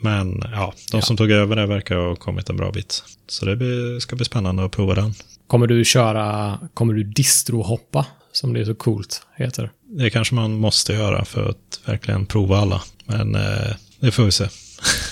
Men 0.00 0.42
ja, 0.52 0.74
de 0.90 0.96
Ja. 0.96 1.02
som 1.02 1.16
tog 1.16 1.30
över 1.30 1.56
det 1.56 1.66
verkar 1.66 1.96
ha 1.96 2.16
kommit 2.16 2.50
en 2.50 2.56
bra 2.56 2.72
bit. 2.72 3.02
Så 3.28 3.44
det 3.44 3.56
blir, 3.56 4.00
ska 4.00 4.16
bli 4.16 4.24
spännande 4.24 4.64
att 4.64 4.72
prova 4.72 4.94
den. 4.94 5.14
Kommer 5.46 5.66
du 5.66 5.84
köra, 5.84 6.58
kommer 6.74 6.94
du 6.94 7.04
distrohoppa, 7.04 8.06
som 8.32 8.52
det 8.52 8.60
är 8.60 8.64
så 8.64 8.74
coolt 8.74 9.22
heter? 9.36 9.70
Det 9.88 10.10
kanske 10.10 10.34
man 10.34 10.52
måste 10.54 10.92
göra 10.92 11.24
för 11.24 11.48
att 11.50 11.80
verkligen 11.84 12.26
prova 12.26 12.58
alla. 12.58 12.82
Men 13.04 13.34
eh, 13.34 13.74
det 14.00 14.10
får 14.10 14.24
vi 14.24 14.32
se. 14.32 14.48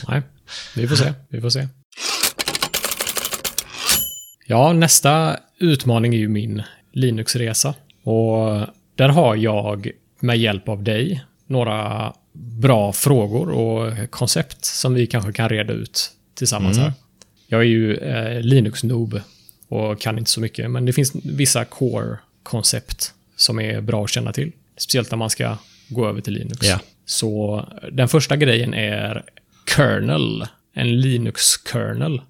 Nej, 0.08 0.22
vi 0.76 0.88
får 0.88 0.96
se. 0.96 1.12
Vi 1.28 1.40
får 1.40 1.50
se. 1.50 1.68
Ja, 4.46 4.72
nästa 4.72 5.36
utmaning 5.58 6.14
är 6.14 6.18
ju 6.18 6.28
min 6.28 6.62
Linux-resa. 6.92 7.74
Och 8.02 8.66
där 8.94 9.08
har 9.08 9.36
jag 9.36 9.90
med 10.20 10.38
hjälp 10.38 10.68
av 10.68 10.82
dig 10.82 11.24
några 11.46 12.12
bra 12.32 12.92
frågor 12.92 13.50
och 13.50 14.10
koncept 14.10 14.64
som 14.64 14.94
vi 14.94 15.06
kanske 15.06 15.32
kan 15.32 15.48
reda 15.48 15.72
ut 15.72 16.10
tillsammans 16.34 16.76
Mm. 16.76 16.88
här. 16.88 16.98
Jag 17.46 17.60
är 17.60 17.64
ju 17.64 17.96
eh, 17.96 18.40
Linux-noob 18.40 19.20
och 19.68 20.00
kan 20.00 20.18
inte 20.18 20.30
så 20.30 20.40
mycket, 20.40 20.70
men 20.70 20.84
det 20.84 20.92
finns 20.92 21.12
vissa 21.24 21.64
core-koncept 21.64 23.12
som 23.36 23.60
är 23.60 23.80
bra 23.80 24.04
att 24.04 24.10
känna 24.10 24.32
till. 24.32 24.52
Speciellt 24.76 25.10
när 25.10 25.18
man 25.18 25.30
ska 25.30 25.56
gå 25.88 26.08
över 26.08 26.20
till 26.20 26.32
Linux. 26.32 26.66
Ja. 26.66 26.78
Så 27.06 27.64
den 27.92 28.08
första 28.08 28.36
grejen 28.36 28.74
är 28.74 29.24
kernel. 29.76 30.46
En 30.74 31.00
Linux-kernel. 31.00 32.20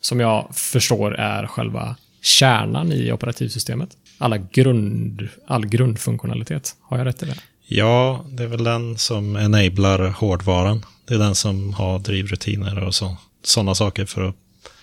Som 0.00 0.20
jag 0.20 0.56
förstår 0.56 1.14
är 1.14 1.46
själva 1.46 1.96
kärnan 2.22 2.92
i 2.92 3.12
operativsystemet. 3.12 3.90
Alla 4.18 4.38
grund, 4.38 5.28
all 5.46 5.66
grundfunktionalitet. 5.66 6.76
Har 6.80 6.98
jag 6.98 7.06
rätt 7.06 7.22
i 7.22 7.26
det? 7.26 7.34
Ja, 7.66 8.24
det 8.28 8.42
är 8.42 8.46
väl 8.46 8.64
den 8.64 8.98
som 8.98 9.36
enablar 9.36 10.08
hårdvaran. 10.08 10.84
Det 11.08 11.14
är 11.14 11.18
den 11.18 11.34
som 11.34 11.74
har 11.74 11.98
drivrutiner 11.98 12.84
och 12.84 12.94
så, 12.94 13.16
sådana 13.44 13.74
saker 13.74 14.04
för 14.04 14.28
att 14.28 14.34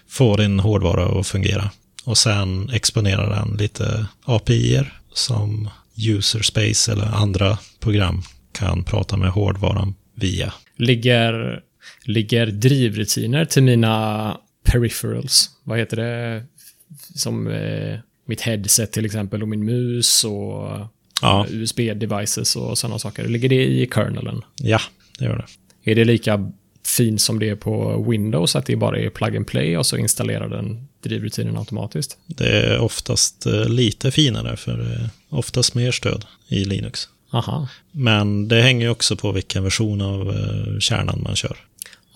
få 0.07 0.37
din 0.37 0.59
hårdvara 0.59 1.19
att 1.19 1.27
fungera. 1.27 1.69
Och 2.05 2.17
sen 2.17 2.69
exponerar 2.69 3.29
den 3.29 3.57
lite 3.57 4.05
API-er 4.25 4.93
som 5.13 5.69
user 6.07 6.41
space 6.41 6.91
eller 6.91 7.05
andra 7.05 7.57
program 7.79 8.21
kan 8.51 8.83
prata 8.83 9.17
med 9.17 9.31
hårdvaran 9.31 9.95
via. 10.15 10.53
Ligger, 10.77 11.61
ligger 12.09 12.45
drivrutiner 12.45 13.45
till 13.45 13.63
mina 13.63 14.37
peripherals? 14.63 15.49
Vad 15.63 15.79
heter 15.79 15.97
det? 15.97 16.43
Som 17.15 17.47
eh, 17.47 17.99
mitt 18.25 18.41
headset 18.41 18.91
till 18.91 19.05
exempel 19.05 19.41
och 19.41 19.47
min 19.47 19.65
mus 19.65 20.23
och 20.23 20.87
Ja, 21.21 21.45
USB-devices 21.49 22.57
och 22.57 22.77
sådana 22.77 22.99
saker. 22.99 23.27
Ligger 23.27 23.49
det 23.49 23.65
i 23.65 23.89
kernelen? 23.93 24.41
ja 24.55 24.79
det 25.19 25.25
gör 25.25 25.37
det. 25.37 25.91
Är 25.91 25.95
det 25.95 26.05
lika 26.05 26.51
fint 26.97 27.21
som 27.21 27.39
det 27.39 27.49
är 27.49 27.55
på 27.55 28.05
Windows, 28.09 28.55
att 28.55 28.65
det 28.65 28.75
bara 28.75 28.99
är 28.99 29.09
plug 29.09 29.35
and 29.35 29.47
play 29.47 29.77
och 29.77 29.85
så 29.85 29.97
installerar 29.97 30.49
den 30.49 30.87
drivrutinen 31.03 31.57
automatiskt? 31.57 32.17
Det 32.25 32.47
är 32.47 32.79
oftast 32.79 33.45
eh, 33.45 33.69
lite 33.69 34.11
finare 34.11 34.57
för 34.57 34.79
är 34.79 35.09
oftast 35.29 35.75
mer 35.75 35.91
stöd 35.91 36.25
i 36.47 36.65
Linux. 36.65 37.09
Aha. 37.31 37.67
Men 37.91 38.47
det 38.47 38.61
hänger 38.61 38.85
ju 38.85 38.91
också 38.91 39.15
på 39.15 39.31
vilken 39.31 39.63
version 39.63 40.01
av 40.01 40.29
eh, 40.29 40.79
kärnan 40.79 41.23
man 41.23 41.35
kör. 41.35 41.57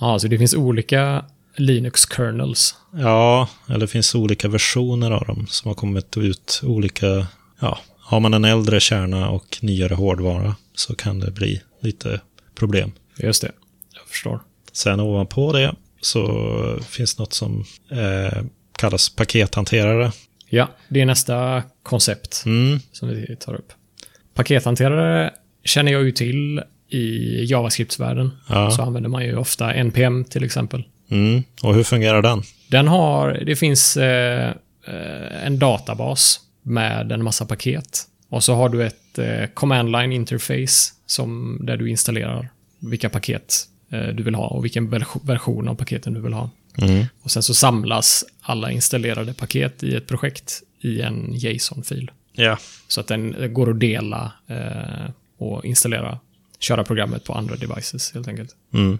Ja, 0.03 0.19
så 0.19 0.27
det 0.27 0.37
finns 0.37 0.53
olika 0.53 1.25
Linux-kernels. 1.55 2.75
Ja, 2.93 3.47
eller 3.67 3.79
det 3.79 3.87
finns 3.87 4.15
olika 4.15 4.47
versioner 4.47 5.11
av 5.11 5.25
dem 5.25 5.47
som 5.49 5.67
har 5.69 5.75
kommit 5.75 6.17
ut 6.17 6.61
olika... 6.63 7.27
Ja, 7.59 7.79
har 7.99 8.19
man 8.19 8.33
en 8.33 8.45
äldre 8.45 8.79
kärna 8.79 9.29
och 9.29 9.57
nyare 9.61 9.93
hårdvara 9.93 10.55
så 10.75 10.95
kan 10.95 11.19
det 11.19 11.31
bli 11.31 11.61
lite 11.79 12.21
problem. 12.55 12.91
Just 13.17 13.41
det, 13.41 13.51
jag 13.93 14.07
förstår. 14.07 14.39
Sen 14.71 14.99
ovanpå 14.99 15.51
det 15.51 15.75
så 16.01 16.79
finns 16.89 17.19
något 17.19 17.33
som 17.33 17.65
eh, 17.91 18.43
kallas 18.77 19.09
pakethanterare. 19.09 20.11
Ja, 20.49 20.69
det 20.89 21.01
är 21.01 21.05
nästa 21.05 21.63
koncept 21.83 22.43
Mm, 22.45 22.79
som 22.91 23.09
vi 23.09 23.35
tar 23.39 23.53
upp. 23.53 23.73
Pakethanterare 24.33 25.33
känner 25.63 25.91
jag 25.91 26.03
ju 26.03 26.11
till 26.11 26.61
i 26.93 27.43
JavaScript-världen. 27.45 28.31
Ja. 28.49 28.71
Så 28.71 28.81
använder 28.81 29.09
man 29.09 29.25
ju 29.25 29.35
ofta 29.37 29.73
NPM 29.73 30.23
till 30.25 30.43
exempel. 30.43 30.83
mm. 31.11 31.43
Och 31.63 31.75
hur 31.75 31.83
fungerar 31.83 32.21
den? 32.21 32.41
Den 32.67 32.87
har, 32.87 33.31
det 33.45 33.55
finns 33.55 33.97
eh, 33.97 34.53
en 35.45 35.59
databas 35.59 36.39
med 36.61 37.11
en 37.11 37.23
massa 37.23 37.45
paket. 37.45 38.01
Och 38.29 38.43
så 38.43 38.53
har 38.55 38.69
du 38.69 38.83
ett 38.85 39.17
eh, 39.19 39.45
command 39.53 39.91
line 39.91 40.11
interface 40.11 40.93
som, 41.05 41.59
där 41.61 41.77
du 41.77 41.89
installerar 41.89 42.49
vilka 42.79 43.09
paket 43.09 43.55
eh, 43.91 44.07
du 44.07 44.23
vill 44.23 44.35
ha 44.35 44.47
och 44.47 44.63
vilken 44.65 44.89
ver- 44.93 45.27
version 45.27 45.67
av 45.67 45.75
paketen 45.75 46.13
du 46.13 46.21
vill 46.21 46.33
ha. 46.33 46.49
Mm. 46.77 47.05
Och 47.21 47.31
sen 47.31 47.43
så 47.43 47.53
samlas 47.53 48.25
alla 48.41 48.71
installerade 48.71 49.33
paket 49.33 49.83
i 49.83 49.95
ett 49.95 50.07
projekt 50.07 50.61
i 50.81 51.01
en 51.01 51.33
JSON-fil. 51.33 52.11
Ja, 52.35 52.57
Så 52.87 53.01
att 53.01 53.07
den 53.07 53.53
går 53.53 53.69
att 53.71 53.79
dela 53.79 54.31
eh, 54.47 55.09
och 55.37 55.65
installera, 55.65 56.19
köra 56.63 56.83
programmet 56.83 57.23
på 57.23 57.33
andra 57.33 57.55
devices 57.55 58.13
helt 58.13 58.27
enkelt. 58.27 58.49
Mm. 58.73 58.97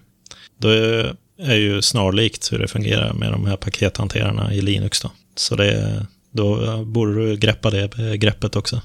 Det 0.58 1.16
är 1.38 1.56
ju 1.56 1.82
snarlikt 1.82 2.54
hur 2.54 2.60
det 2.60 2.68
fungerar 2.68 3.14
med 3.14 3.32
de 3.32 3.46
här 3.46 3.58
pakethanterarna 3.58 4.54
i 4.54 4.62
Linux. 4.62 5.02
Då, 5.02 5.12
så 5.36 5.56
det, 5.56 6.06
då 6.32 6.78
borde 6.84 7.14
du 7.14 7.38
greppa 7.38 7.70
det 7.70 8.18
greppet 8.18 8.56
också. 8.56 8.82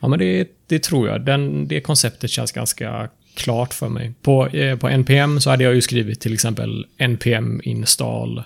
Ja, 0.00 0.08
men 0.08 0.18
det, 0.18 0.48
det 0.66 0.82
tror 0.82 1.08
jag. 1.08 1.24
Den, 1.24 1.68
det 1.68 1.80
konceptet 1.80 2.30
känns 2.30 2.52
ganska 2.52 3.08
klart 3.34 3.74
för 3.74 3.88
mig. 3.88 4.14
På, 4.22 4.46
eh, 4.46 4.78
på 4.78 4.88
NPM 4.88 5.40
så 5.40 5.50
hade 5.50 5.64
jag 5.64 5.74
ju 5.74 5.82
skrivit 5.82 6.20
till 6.20 6.34
exempel 6.34 6.86
NPM 6.98 7.60
install 7.64 8.42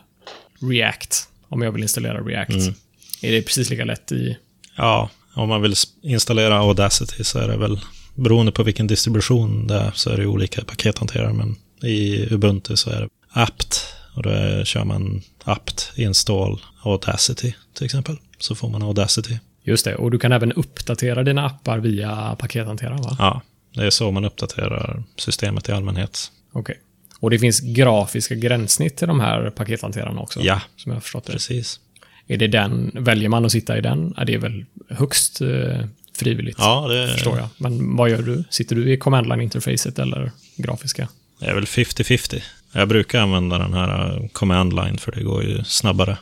React. 0.60 1.28
Om 1.48 1.62
jag 1.62 1.72
vill 1.72 1.82
installera 1.82 2.20
React. 2.20 2.50
Mm. 2.50 2.74
Är 3.22 3.32
det 3.32 3.42
precis 3.42 3.70
lika 3.70 3.84
lätt 3.84 4.12
i... 4.12 4.36
Ja, 4.76 5.10
om 5.34 5.48
man 5.48 5.62
vill 5.62 5.74
installera 6.02 6.58
Audacity 6.58 7.24
så 7.24 7.38
är 7.38 7.48
det 7.48 7.56
väl 7.56 7.80
beroende 8.14 8.52
på 8.52 8.62
vilken 8.62 8.86
distribution 8.86 9.66
det 9.66 9.74
är 9.74 9.90
så 9.94 10.10
är 10.10 10.16
det 10.16 10.26
olika 10.26 10.64
pakethanterare. 10.64 11.32
Men 11.32 11.56
i 11.82 12.28
Ubuntu 12.34 12.76
så 12.76 12.90
är 12.90 13.00
det 13.00 13.08
apt 13.32 13.94
och 14.14 14.22
då 14.22 14.30
är, 14.30 14.64
kör 14.64 14.84
man 14.84 15.22
apt 15.44 15.92
install 15.96 16.60
Audacity 16.82 17.52
till 17.74 17.84
exempel. 17.84 18.16
Så 18.38 18.54
får 18.54 18.68
man 18.68 18.82
Audacity. 18.82 19.38
Just 19.62 19.84
det, 19.84 19.94
och 19.94 20.10
du 20.10 20.18
kan 20.18 20.32
även 20.32 20.52
uppdatera 20.52 21.22
dina 21.22 21.46
appar 21.46 21.78
via 21.78 22.36
pakethanteraren 22.38 23.02
va? 23.02 23.16
Ja, 23.18 23.42
det 23.74 23.86
är 23.86 23.90
så 23.90 24.10
man 24.10 24.24
uppdaterar 24.24 25.02
systemet 25.16 25.68
i 25.68 25.72
allmänhet. 25.72 26.32
Okej. 26.52 26.76
Och 27.20 27.30
det 27.30 27.38
finns 27.38 27.60
grafiska 27.60 28.34
gränssnitt 28.34 28.96
till 28.96 29.08
de 29.08 29.20
här 29.20 29.50
pakethanterarna 29.50 30.20
också? 30.20 30.40
Ja. 30.40 30.60
Som 30.76 30.90
jag 30.90 30.96
har 30.96 31.00
förstått 31.00 31.26
det. 31.26 31.32
Precis. 31.32 31.80
Är 32.26 32.36
det 32.36 32.46
den, 32.46 32.90
väljer 32.94 33.28
man 33.28 33.44
att 33.44 33.52
sitta 33.52 33.78
i 33.78 33.80
den? 33.80 34.14
Är 34.16 34.24
det 34.24 34.38
väl 34.38 34.64
högst 34.88 35.40
eh, 35.40 35.80
frivilligt? 36.20 36.56
Ja, 36.58 36.88
det 36.88 37.12
Förstår 37.12 37.38
jag. 37.38 37.48
Men 37.56 37.96
vad 37.96 38.10
gör 38.10 38.22
du? 38.22 38.44
Sitter 38.50 38.76
du 38.76 38.92
i 38.92 38.96
command 38.96 39.28
line 39.28 39.40
interfacet 39.40 39.98
eller 39.98 40.32
grafiska? 40.56 41.08
Det 41.38 41.46
är 41.46 41.54
väl 41.54 41.64
50-50. 41.64 42.42
Jag 42.72 42.88
brukar 42.88 43.20
använda 43.20 43.58
den 43.58 43.72
här 43.72 44.20
uh, 44.20 44.28
command 44.28 44.72
line 44.72 44.98
för 44.98 45.12
det 45.12 45.22
går 45.22 45.44
ju 45.44 45.64
snabbare. 45.64 46.18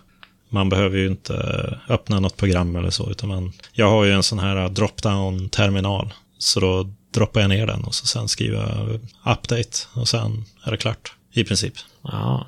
Man 0.49 0.69
behöver 0.69 0.99
ju 0.99 1.07
inte 1.07 1.33
uh, 1.33 1.93
öppna 1.95 2.21
något 2.21 2.37
program 2.37 2.77
eller 2.77 2.91
så, 2.91 3.11
utan 3.11 3.29
man, 3.29 3.53
jag 3.73 3.91
har 3.91 4.05
ju 4.05 4.13
en 4.13 4.23
sån 4.23 4.39
här 4.39 4.57
uh, 4.57 4.71
drop-down-terminal. 4.71 6.13
Så 6.39 6.61
då 6.61 6.91
droppar 7.15 7.41
jag 7.41 7.49
ner 7.49 7.67
den 7.67 7.85
och 7.85 7.95
så 7.95 8.07
sen 8.07 8.29
skriver 8.29 8.59
jag 8.59 9.01
update 9.33 9.79
och 9.93 10.09
sen 10.09 10.45
är 10.65 10.71
det 10.71 10.77
klart. 10.77 11.13
I 11.33 11.45
princip. 11.45 11.75
Ja. 12.03 12.47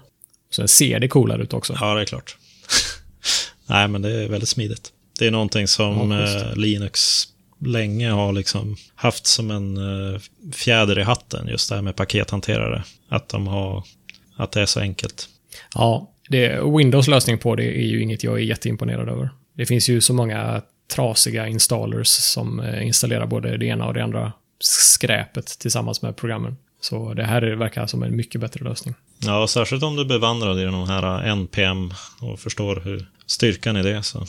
Sen 0.51 0.69
ser 0.69 1.01
det 1.01 1.09
coolare 1.09 1.43
ut 1.43 1.53
också. 1.53 1.77
Ja, 1.81 1.95
det 1.95 2.01
är 2.01 2.05
klart. 2.05 2.37
Nej, 3.67 3.89
men 3.89 4.03
det 4.03 4.25
är 4.25 4.29
väldigt 4.29 4.49
smidigt. 4.49 4.93
Det 5.19 5.27
är 5.27 5.31
någonting 5.31 5.69
som 5.69 6.11
Ja, 6.11 6.53
Linux 6.55 7.29
länge 7.61 8.11
har 8.11 8.33
liksom 8.33 8.77
haft 8.95 9.27
som 9.27 9.51
en 9.51 9.77
eh, 9.77 10.21
fjäder 10.53 10.99
i 10.99 11.03
hatten, 11.03 11.49
just 11.49 11.69
det 11.69 11.75
här 11.75 11.83
med 11.83 11.97
pakethanterare. 11.97 12.85
Att 13.09 13.29
de 13.29 13.47
har, 13.47 13.85
att 14.37 14.53
det 14.53 14.61
är 14.61 14.67
så 14.67 14.81
enkelt. 14.81 15.29
Ja, 15.75 16.11
det, 16.29 16.61
Windows 16.77 17.09
lösning 17.09 17.39
på 17.39 17.57
det 17.57 17.65
är 17.65 17.87
ju 17.87 18.03
inget 18.03 18.25
jag 18.25 18.35
är 18.35 18.43
jätteimponerad 18.43 19.09
över. 19.09 19.31
Det 19.57 19.67
finns 19.67 19.89
ju 19.89 20.01
så 20.01 20.15
många 20.15 20.63
trasiga 20.95 21.49
installers 21.49 22.09
som 22.09 22.61
eh, 22.61 22.87
installerar 22.87 23.27
både 23.27 23.57
det 23.57 23.67
ena 23.67 23.87
och 23.87 23.95
det 23.95 24.05
andra 24.05 24.33
skräpet 24.59 25.47
tillsammans 25.47 26.03
med 26.03 26.17
programmen. 26.17 26.57
Så 26.81 27.15
det 27.15 27.25
här 27.25 27.43
verkar 27.43 27.87
som 27.87 28.03
en 28.03 28.17
mycket 28.17 28.41
bättre 28.41 28.65
lösning. 28.65 28.95
Ja, 29.19 29.47
särskilt 29.47 29.83
om 29.83 29.97
du 29.97 30.03
är 30.03 30.07
bevandrad 30.07 30.61
i 30.61 30.65
de 30.65 30.89
här 30.89 31.23
NPM 31.23 31.95
och 32.21 32.41
förstår 32.41 32.81
hur 32.85 33.07
styrkan 33.27 33.77
i 33.77 33.83
det. 33.83 34.03
Så, 34.03 34.27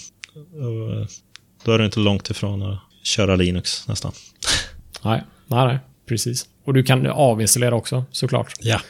då 1.65 1.71
är 1.71 1.77
du 1.77 1.85
inte 1.85 1.99
långt 1.99 2.29
ifrån 2.29 2.63
att 2.63 2.79
köra 3.03 3.35
Linux 3.35 3.87
nästan. 3.87 4.11
Nej, 5.03 5.23
nej, 5.47 5.67
nej, 5.67 5.79
precis. 6.05 6.45
Och 6.65 6.73
du 6.73 6.83
kan 6.83 7.07
avinstallera 7.07 7.75
också, 7.75 8.05
såklart. 8.11 8.53
Ja. 8.59 8.81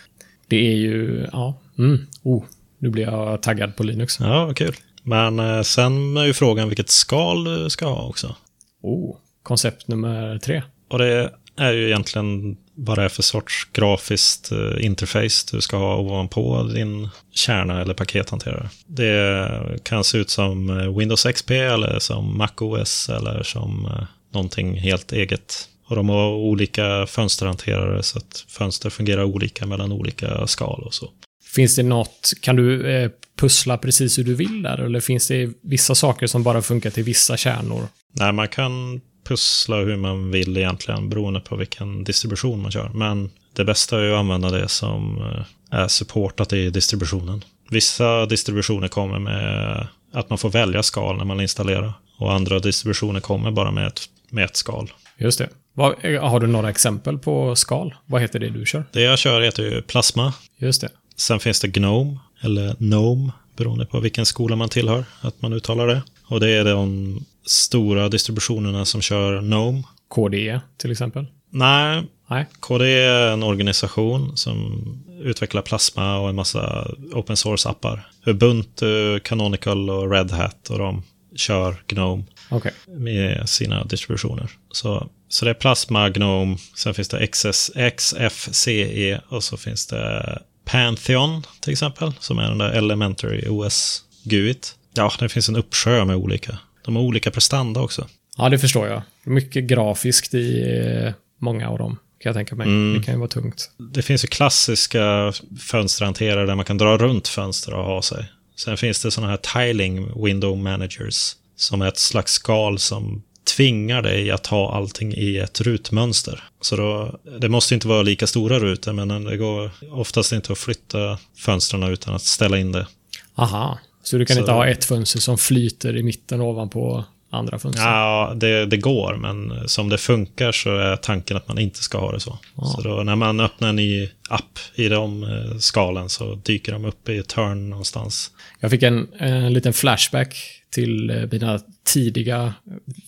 Det 0.48 0.68
är 0.72 0.76
ju, 0.76 1.28
ja, 1.32 1.60
mm, 1.78 2.08
oh, 2.24 2.44
nu 2.80 2.90
blir 2.90 3.04
jag 3.04 3.42
taggad 3.42 3.76
på 3.76 3.84
Linux. 3.84 4.20
Ja, 4.20 4.46
vad 4.46 4.58
kul. 4.58 4.76
Men 5.04 5.40
eh, 5.40 5.62
sen 5.62 6.18
är 6.18 6.26
ju 6.26 6.34
frågan 6.34 6.68
vilket 6.68 6.90
skal 6.90 7.44
du 7.44 7.70
ska 7.70 7.86
ha 7.86 8.08
också. 8.08 8.36
Oh, 8.82 9.16
koncept 9.44 9.88
nummer 9.88 10.38
tre. 10.38 10.64
Och 10.90 11.00
det 11.00 11.32
är 11.56 11.74
ju 11.74 11.88
egentligen 11.88 12.58
vad 12.84 12.98
det 12.98 13.04
är 13.04 13.10
för 13.10 13.24
sorts 13.24 13.68
grafiskt 13.74 14.52
eh, 14.52 14.86
interface 14.86 15.48
du 15.52 15.62
ska 15.62 15.78
ha 15.78 15.98
ovanpå 15.98 16.64
din 16.64 17.10
kärna 17.34 17.82
eller 17.82 17.94
pakethanterare. 17.94 18.70
Det 18.88 19.50
kan 19.84 20.04
se 20.04 20.18
ut 20.18 20.30
som 20.30 20.70
eh, 20.70 20.98
Windows 20.98 21.24
XP 21.24 21.52
eller 21.52 22.00
som 22.00 22.38
Mac 22.38 22.52
OS 22.58 23.10
eller 23.10 23.44
som 23.44 23.86
eh, 23.86 24.04
någonting 24.34 24.80
helt 24.80 25.12
eget. 25.12 25.68
Och 25.88 25.96
de 25.96 26.10
har 26.10 26.30
olika 26.30 27.06
fönsterhanterare 27.08 28.04
så 28.04 28.18
att 28.18 28.46
fönster 28.48 28.90
fungerar 28.90 29.24
olika 29.24 29.66
mellan 29.66 29.92
olika 29.92 30.48
skal 30.48 30.84
och 30.86 30.94
så. 30.94 31.10
Finns 31.56 31.76
det 31.76 31.84
något, 31.84 32.32
kan 32.42 32.56
du 32.56 32.92
eh, 32.92 33.12
pussla 33.40 33.78
precis 33.78 34.20
hur 34.20 34.24
du 34.24 34.36
vill 34.36 34.64
där? 34.64 34.78
Eller 34.78 35.00
finns 35.00 35.28
det 35.28 35.50
vissa 35.62 35.96
saker 35.96 36.28
som 36.28 36.44
bara 36.44 36.62
funkar 36.62 36.90
till 36.90 37.04
vissa 37.04 37.38
kärnor? 37.38 37.88
Nej, 38.14 38.32
man 38.32 38.48
kan 38.48 39.02
pussla 39.32 39.76
hur 39.76 39.98
man 39.98 40.32
vill 40.32 40.58
egentligen 40.58 41.10
beroende 41.10 41.40
på 41.40 41.56
vilken 41.56 42.04
distribution 42.04 42.62
man 42.62 42.72
kör. 42.72 42.90
Men 42.94 43.30
det 43.54 43.66
bästa 43.66 44.00
är 44.00 44.04
ju 44.04 44.14
att 44.14 44.20
använda 44.20 44.50
det 44.50 44.68
som 44.68 45.18
eh, 45.22 45.80
är 45.80 45.88
supportat 45.88 46.54
i 46.54 46.70
distributionen. 46.70 47.44
Vissa 47.70 48.26
distributioner 48.26 48.88
kommer 48.88 49.20
med 49.20 49.88
att 50.14 50.30
man 50.30 50.38
får 50.38 50.50
välja 50.50 50.84
skal 50.84 51.18
när 51.18 51.26
man 51.26 51.42
installerar. 51.42 51.94
Och 52.18 52.34
andra 52.34 52.60
distributioner 52.60 53.20
kommer 53.20 53.52
bara 53.52 53.72
med 53.72 53.88
ett, 53.88 54.02
med 54.30 54.46
ett 54.46 54.56
skal. 54.56 54.92
Just 55.18 55.38
det. 55.38 55.50
Vad, 55.74 55.96
eh, 56.02 56.30
har 56.30 56.40
du 56.40 56.48
några 56.48 56.70
exempel 56.70 57.18
på 57.18 57.56
skal? 57.56 57.96
Vad 58.06 58.22
heter 58.22 58.40
det 58.40 58.50
du 58.50 58.66
kör? 58.66 58.84
Det 58.92 59.02
jag 59.02 59.20
kör 59.20 59.42
heter 59.42 59.64
ju 59.64 59.82
Plasma. 59.82 60.34
Just 60.58 60.82
det. 60.82 60.90
Sen 61.18 61.40
finns 61.40 61.60
det 61.60 61.68
Gnome, 61.68 62.18
eller 62.42 62.76
Gnome, 62.80 63.32
beroende 63.58 63.86
på 63.86 64.00
vilken 64.00 64.26
skola 64.26 64.56
man 64.56 64.70
tillhör, 64.70 65.04
att 65.22 65.42
man 65.42 65.54
uttalar 65.54 65.88
det. 65.88 66.02
Och 66.26 66.40
det 66.40 66.50
är 66.50 66.66
de 66.66 67.26
stora 67.46 68.10
distributionerna 68.10 68.86
som 68.86 69.02
kör 69.02 69.42
Gnome. 69.42 69.84
KDE 70.10 70.62
till 70.78 70.92
exempel? 70.92 71.26
Nej, 71.50 72.04
Nej. 72.32 72.46
KDE 72.60 73.04
är 73.04 73.34
en 73.34 73.44
organisation 73.44 74.38
som 74.38 74.84
utvecklar 75.22 75.62
Plasma 75.62 76.18
och 76.18 76.30
en 76.30 76.36
massa 76.36 76.88
open 77.14 77.36
source-appar. 77.36 78.00
Ubuntu, 78.26 79.20
Canonical 79.20 79.90
och 79.90 80.12
Red 80.12 80.32
Hat 80.32 80.70
och 80.70 80.78
de 80.78 81.04
kör 81.36 81.84
Gnome 81.88 82.24
Okej. 82.50 82.72
med 82.88 83.50
sina 83.50 83.84
distributioner. 83.84 84.50
Så, 84.72 85.10
så 85.30 85.46
det 85.46 85.52
är 85.52 85.56
Plasma, 85.56 86.10
Gnome, 86.10 86.58
sen 86.76 86.94
finns 86.94 87.10
det 87.10 87.28
XS, 87.28 87.72
XFCE 87.98 89.22
och 89.30 89.44
så 89.44 89.58
finns 89.58 89.88
det 89.88 90.42
Pantheon 90.66 91.44
till 91.62 91.72
exempel, 91.72 92.14
som 92.20 92.40
är 92.40 92.50
den 92.50 92.58
där 92.58 92.70
Elementary 92.70 93.48
OS 93.50 94.04
GUIT. 94.24 94.76
Ja, 94.94 95.12
det 95.20 95.30
finns 95.30 95.50
en 95.50 95.56
uppsjö 95.56 96.06
med 96.06 96.16
olika. 96.16 96.58
De 96.82 96.96
har 96.96 97.04
olika 97.04 97.32
prestanda 97.32 97.82
också. 97.82 98.08
Ja, 98.38 98.50
det 98.50 98.60
förstår 98.60 98.88
jag. 98.88 99.02
Mycket 99.24 99.64
grafiskt 99.64 100.34
i 100.34 100.62
eh, 101.06 101.14
många 101.38 101.70
av 101.70 101.78
dem, 101.78 101.98
kan 102.20 102.30
jag 102.30 102.36
tänka 102.36 102.56
mig. 102.56 102.68
Mm. 102.68 102.98
Det 102.98 103.06
kan 103.06 103.14
ju 103.14 103.20
vara 103.20 103.30
tungt. 103.30 103.72
Det 103.94 104.02
finns 104.02 104.24
ju 104.24 104.28
klassiska 104.28 105.34
fönsterhanterare 105.60 106.46
där 106.46 106.56
man 106.56 106.66
kan 106.66 106.78
dra 106.78 106.98
runt 106.98 107.28
fönster 107.28 107.74
och 107.74 107.86
ha 107.86 108.02
sig. 108.02 108.26
Sen 108.56 108.78
finns 108.78 109.02
det 109.04 109.12
sådana 109.12 109.32
här 109.32 109.66
tiling 109.68 110.24
window 110.26 110.58
managers 110.58 111.36
som 111.56 111.82
är 111.82 111.88
ett 111.88 111.98
slags 111.98 112.34
skal 112.34 112.80
som 112.80 113.24
tvingar 113.56 114.02
dig 114.02 114.32
att 114.32 114.48
ha 114.48 114.76
allting 114.76 115.14
i 115.14 115.38
ett 115.38 115.62
rutmönster. 115.62 116.44
Så 116.62 116.76
då, 116.76 117.20
det 117.40 117.50
måste 117.50 117.74
inte 117.74 117.88
vara 117.88 118.02
lika 118.02 118.28
stora 118.28 118.60
rutor, 118.60 118.94
men 118.94 119.24
det 119.24 119.38
går 119.38 119.72
oftast 119.92 120.32
inte 120.32 120.52
att 120.52 120.60
flytta 120.60 121.20
fönstren 121.38 121.84
utan 121.84 122.16
att 122.16 122.22
ställa 122.22 122.58
in 122.58 122.72
det. 122.72 122.88
Aha. 123.36 123.80
Så 124.04 124.18
du 124.18 124.26
kan 124.26 124.36
Så- 124.36 124.40
inte 124.40 124.52
ha 124.52 124.68
ett 124.68 124.86
fönster 124.86 125.20
som 125.20 125.38
flyter 125.38 125.98
i 125.98 126.04
mitten 126.04 126.42
ovanpå 126.42 127.06
andra 127.30 127.60
fönster? 127.60 127.84
Ja, 127.84 128.34
det, 128.36 128.66
det 128.66 128.78
går, 128.78 129.16
men 129.16 129.68
som 129.70 129.90
det 129.90 129.98
funkar 129.98 130.52
så 130.52 130.78
är 130.78 130.96
tanken 130.96 131.38
att 131.38 131.48
man 131.48 131.60
inte 131.60 131.80
ska 131.80 131.98
ha 132.00 132.12
det 132.12 132.20
så. 132.20 132.38
Ja. 132.56 132.64
Så 132.66 132.82
då, 132.82 133.04
när 133.04 133.16
man 133.16 133.40
öppnar 133.40 133.70
en 133.70 133.76
ny 133.76 134.10
app 134.30 134.60
i 134.76 134.88
de 134.90 135.24
eh, 135.24 135.58
skalen 135.58 136.10
så 136.10 136.36
dyker 136.36 136.72
de 136.72 136.86
upp 136.86 137.10
i 137.10 137.18
ett 137.18 137.32
hörn 137.32 137.70
någonstans. 137.70 138.32
Jag 138.60 138.72
fick 138.72 138.84
en, 138.84 139.08
en 139.20 139.54
liten 139.54 139.74
flashback 139.74 140.36
till 140.70 141.10
eh, 141.10 141.24
mina 141.32 141.60
tidiga 141.94 142.54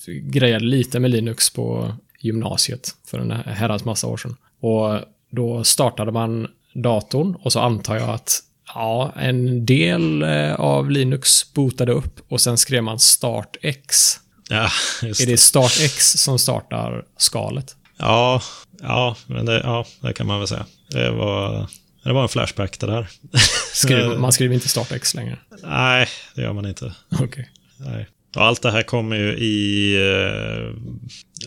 grejer 0.08 0.60
lite 0.60 0.99
med 0.99 1.12
Linux 1.12 1.49
på 1.49 1.93
gymnasiet 2.19 2.89
för 3.08 3.19
en 3.19 3.32
herrans 3.32 3.86
massa 3.86 4.08
år 4.08 4.17
sedan. 4.17 4.36
Och 4.60 4.99
då 5.32 5.63
startade 5.63 6.12
man 6.12 6.47
datorn 6.73 7.36
och 7.36 7.51
så 7.51 7.60
antar 7.60 7.95
jag 7.95 8.10
att 8.10 8.39
ja, 8.75 9.13
en 9.15 9.65
del 9.65 10.21
eh, 10.23 10.53
av 10.53 10.91
Linux 10.91 11.53
bootade 11.53 11.91
upp 11.91 12.19
och 12.27 12.41
sen 12.41 12.57
skrev 12.57 12.83
man 12.83 12.99
start 12.99 13.57
X. 13.62 14.19
Ja, 14.49 14.69
just 15.01 15.21
Är 15.21 15.25
det. 15.25 15.31
det 15.31 15.38
start 15.38 15.79
X 15.81 16.12
som 16.12 16.39
startar 16.39 17.05
skalet? 17.17 17.75
Ja, 17.97 18.41
ja, 18.81 19.15
men 19.27 19.45
det, 19.45 19.59
ja, 19.59 19.86
det 20.01 20.13
kan 20.13 20.27
man 20.27 20.39
väl 20.39 20.47
säga. 20.47 20.65
Det 20.89 21.12
var, 21.12 21.67
det 22.03 22.13
var 22.13 22.23
en 22.23 22.29
flashback 22.29 22.79
det 22.79 22.88
där. 22.88 23.07
Skriver, 23.73 24.17
man 24.17 24.31
skriver 24.31 24.55
inte 24.55 24.69
start 24.69 24.91
X 24.91 25.13
längre. 25.15 25.38
Nej, 25.63 26.07
det 26.36 26.41
gör 26.41 26.53
man 26.53 26.65
inte. 26.65 26.93
Okej. 27.19 27.49
Nej. 27.77 28.07
Och 28.36 28.43
allt 28.43 28.62
det 28.62 28.71
här 28.71 28.83
kommer 28.83 29.15
ju 29.15 29.38
i... 29.38 29.95
Eh, 29.95 30.73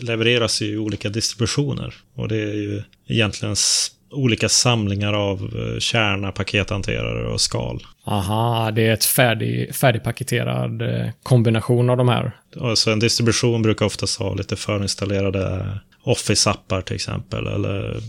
levereras 0.01 0.61
i 0.61 0.77
olika 0.77 1.09
distributioner. 1.09 1.93
Och 2.15 2.27
det 2.27 2.41
är 2.41 2.53
ju 2.53 2.83
egentligen 3.07 3.55
olika 4.11 4.49
samlingar 4.49 5.13
av 5.13 5.39
eh, 5.39 5.79
kärna, 5.79 6.31
pakethanterare 6.31 7.27
och 7.27 7.41
skal. 7.41 7.83
Aha, 8.05 8.71
det 8.71 8.87
är 8.87 8.93
ett 8.93 9.05
färdig, 9.05 9.75
färdigpaketerad 9.75 10.81
eh, 10.81 11.09
kombination 11.23 11.89
av 11.89 11.97
de 11.97 12.09
här. 12.09 12.31
Och 12.55 12.77
så 12.77 12.91
en 12.91 12.99
distribution 12.99 13.61
brukar 13.61 13.85
oftast 13.85 14.19
ha 14.19 14.33
lite 14.33 14.55
förinstallerade 14.55 15.77
Office-appar 16.03 16.81
till 16.81 16.95
exempel. 16.95 17.47
Eller, 17.47 18.01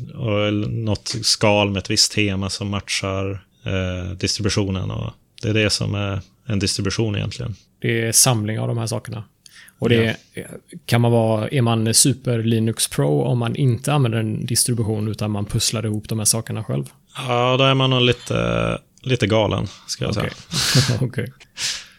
eller 0.46 0.68
något 0.68 1.14
skal 1.22 1.70
med 1.70 1.78
ett 1.78 1.90
visst 1.90 2.12
tema 2.12 2.50
som 2.50 2.68
matchar 2.68 3.30
eh, 3.64 4.12
distributionen. 4.12 4.90
Och 4.90 5.12
det 5.42 5.48
är 5.48 5.54
det 5.54 5.70
som 5.70 5.94
är 5.94 6.20
en 6.46 6.58
distribution 6.58 7.16
egentligen. 7.16 7.54
Det 7.80 8.06
är 8.06 8.12
samling 8.12 8.60
av 8.60 8.68
de 8.68 8.78
här 8.78 8.86
sakerna. 8.86 9.24
Och 9.78 9.88
det 9.88 10.16
kan 10.86 11.00
man 11.00 11.12
vara, 11.12 11.48
är 11.48 11.62
man 11.62 11.94
super 11.94 12.42
Linux 12.42 12.88
Pro 12.88 13.22
om 13.22 13.38
man 13.38 13.56
inte 13.56 13.92
använder 13.92 14.18
en 14.18 14.46
distribution 14.46 15.08
utan 15.08 15.30
man 15.30 15.44
pusslar 15.44 15.86
ihop 15.86 16.08
de 16.08 16.18
här 16.18 16.26
sakerna 16.26 16.64
själv? 16.64 16.84
Ja, 17.16 17.56
då 17.56 17.64
är 17.64 17.74
man 17.74 17.90
nog 17.90 18.02
lite, 18.02 18.78
lite 19.02 19.26
galen, 19.26 19.66
ska 19.86 20.04
jag 20.04 20.16
Okej. 20.16 20.30
säga. 20.50 20.98
Okej. 21.02 21.32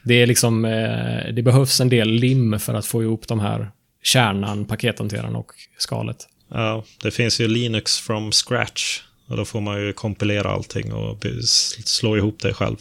Det 0.03 0.13
är 0.13 0.27
liksom, 0.27 0.65
eh, 0.65 1.33
det 1.33 1.41
behövs 1.43 1.81
en 1.81 1.89
del 1.89 2.09
lim 2.09 2.59
för 2.59 2.73
att 2.73 2.85
få 2.85 3.03
ihop 3.03 3.27
de 3.27 3.39
här 3.39 3.71
kärnan, 4.03 4.65
pakethanteraren 4.65 5.35
och 5.35 5.51
skalet. 5.77 6.27
Ja, 6.51 6.83
det 7.01 7.11
finns 7.11 7.41
ju 7.41 7.47
Linux 7.47 7.99
from 7.99 8.31
scratch. 8.31 9.01
Och 9.27 9.37
då 9.37 9.45
får 9.45 9.61
man 9.61 9.81
ju 9.81 9.93
kompilera 9.93 10.49
allting 10.51 10.93
och 10.93 11.25
slå 11.85 12.17
ihop 12.17 12.39
det 12.41 12.53
själv. 12.53 12.77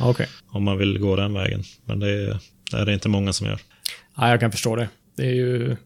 Okej. 0.00 0.28
Om 0.48 0.64
man 0.64 0.78
vill 0.78 0.98
gå 0.98 1.16
den 1.16 1.34
vägen. 1.34 1.64
Men 1.84 2.00
det 2.00 2.08
är, 2.08 2.38
det 2.70 2.76
är 2.76 2.86
det 2.86 2.94
inte 2.94 3.08
många 3.08 3.32
som 3.32 3.46
gör. 3.46 3.60
Ja, 4.16 4.30
jag 4.30 4.40
kan 4.40 4.52
förstå 4.52 4.76
det. 4.76 4.88
Det 5.16 5.26
är 5.26 5.34
ju... 5.34 5.76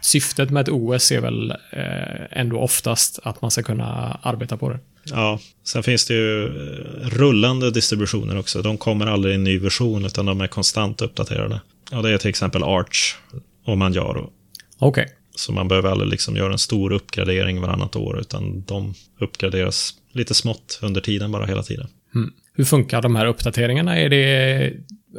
Syftet 0.00 0.50
med 0.50 0.60
ett 0.60 0.68
OS 0.68 1.12
är 1.12 1.20
väl 1.20 1.50
eh, 1.50 2.40
ändå 2.40 2.58
oftast 2.58 3.18
att 3.22 3.42
man 3.42 3.50
ska 3.50 3.62
kunna 3.62 4.18
arbeta 4.22 4.56
på 4.56 4.70
det. 4.70 4.78
Ja, 5.04 5.40
sen 5.64 5.82
finns 5.82 6.06
det 6.06 6.14
ju 6.14 6.46
eh, 6.46 7.08
rullande 7.08 7.70
distributioner 7.70 8.38
också. 8.38 8.62
De 8.62 8.78
kommer 8.78 9.06
aldrig 9.06 9.32
i 9.32 9.34
en 9.34 9.44
ny 9.44 9.58
version 9.58 10.04
utan 10.04 10.26
de 10.26 10.40
är 10.40 10.46
konstant 10.46 11.02
uppdaterade. 11.02 11.60
Och 11.92 12.02
det 12.02 12.10
är 12.10 12.18
till 12.18 12.30
exempel 12.30 12.62
Arch 12.62 13.16
och 13.64 13.78
Manjaro. 13.78 14.30
Okej. 14.78 15.08
Så 15.36 15.52
man 15.52 15.68
behöver 15.68 15.90
aldrig 15.90 16.10
liksom 16.10 16.36
göra 16.36 16.52
en 16.52 16.58
stor 16.58 16.92
uppgradering 16.92 17.60
varannat 17.60 17.96
år 17.96 18.20
utan 18.20 18.62
de 18.62 18.94
uppgraderas 19.20 19.94
lite 20.12 20.34
smått 20.34 20.78
under 20.82 21.00
tiden 21.00 21.32
bara 21.32 21.46
hela 21.46 21.62
tiden. 21.62 21.88
Mm. 22.14 22.32
Hur 22.54 22.64
funkar 22.64 23.02
de 23.02 23.16
här 23.16 23.26
uppdateringarna? 23.26 23.98
Är 23.98 24.08
det 24.08 24.72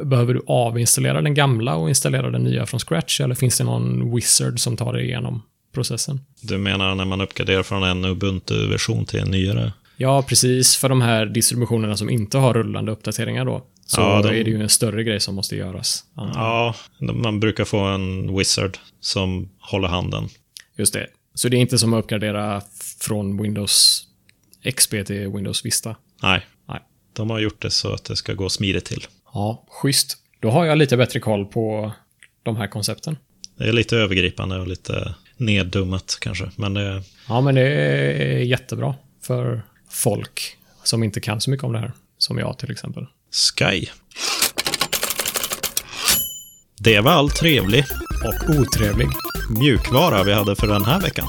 Behöver 0.04 0.34
du 0.34 0.42
avinstallera 0.46 1.22
den 1.22 1.34
gamla 1.34 1.74
och 1.76 1.88
installera 1.88 2.30
den 2.30 2.42
nya 2.44 2.66
från 2.66 2.80
scratch? 2.80 3.20
Eller 3.20 3.34
finns 3.34 3.58
det 3.58 3.64
någon 3.64 4.14
wizard 4.14 4.60
som 4.60 4.76
tar 4.76 4.92
dig 4.92 5.04
igenom 5.04 5.42
processen? 5.74 6.20
Du 6.40 6.58
menar 6.58 6.94
när 6.94 7.04
man 7.04 7.20
uppgraderar 7.20 7.62
från 7.62 7.82
en 7.82 8.04
Ubuntu-version 8.04 9.04
till 9.04 9.20
en 9.20 9.30
nyare? 9.30 9.72
Ja, 9.96 10.22
precis. 10.22 10.76
För 10.76 10.88
de 10.88 11.00
här 11.00 11.26
distributionerna 11.26 11.96
som 11.96 12.10
inte 12.10 12.38
har 12.38 12.54
rullande 12.54 12.92
uppdateringar 12.92 13.44
då, 13.44 13.62
så 13.86 14.00
Ja, 14.00 14.22
de- 14.22 14.28
är 14.28 14.44
det 14.44 14.50
ju 14.50 14.62
en 14.62 14.68
större 14.68 15.04
grej 15.04 15.20
som 15.20 15.34
måste 15.34 15.56
göras. 15.56 16.04
Ja, 16.14 16.74
man 17.12 17.40
brukar 17.40 17.64
få 17.64 17.78
en 17.78 18.36
wizard 18.36 18.78
som 19.00 19.48
håller 19.58 19.88
handen. 19.88 20.28
Just 20.78 20.92
det. 20.92 21.06
Så 21.34 21.48
det 21.48 21.56
är 21.56 21.60
inte 21.60 21.78
som 21.78 21.94
att 21.94 22.04
uppgradera 22.04 22.62
från 23.00 23.42
Windows 23.42 24.04
XP 24.74 24.90
till 25.06 25.28
Windows 25.28 25.64
Vista? 25.64 25.96
Nej, 26.22 26.46
Nej. 26.68 26.80
de 27.12 27.30
har 27.30 27.38
gjort 27.40 27.62
det 27.62 27.70
så 27.70 27.92
att 27.92 28.04
det 28.04 28.16
ska 28.16 28.32
gå 28.34 28.48
smidigt 28.48 28.84
till. 28.84 29.06
Ja, 29.34 29.64
schysst. 29.68 30.16
Då 30.40 30.50
har 30.50 30.64
jag 30.64 30.78
lite 30.78 30.96
bättre 30.96 31.20
koll 31.20 31.46
på 31.46 31.92
de 32.42 32.56
här 32.56 32.66
koncepten. 32.66 33.16
Det 33.58 33.64
är 33.68 33.72
lite 33.72 33.96
övergripande 33.96 34.58
och 34.60 34.66
lite 34.68 35.14
neddummat 35.36 36.18
kanske, 36.20 36.50
men 36.56 36.74
det, 36.74 37.02
Ja, 37.28 37.40
men 37.40 37.54
det 37.54 37.62
är 37.62 38.38
jättebra 38.38 38.94
för 39.22 39.62
folk 39.90 40.56
som 40.84 41.02
inte 41.02 41.20
kan 41.20 41.40
så 41.40 41.50
mycket 41.50 41.64
om 41.64 41.72
det 41.72 41.78
här. 41.78 41.92
Som 42.18 42.38
jag 42.38 42.58
till 42.58 42.70
exempel. 42.70 43.06
Sky. 43.56 43.86
Det 46.78 47.00
var 47.00 47.10
all 47.12 47.30
trevlig 47.30 47.84
Och 48.24 48.50
otrevlig. 48.60 49.08
mjukvara 49.60 50.22
vi 50.22 50.32
hade 50.32 50.56
för 50.56 50.66
den 50.66 50.84
här 50.84 51.00
veckan. 51.00 51.26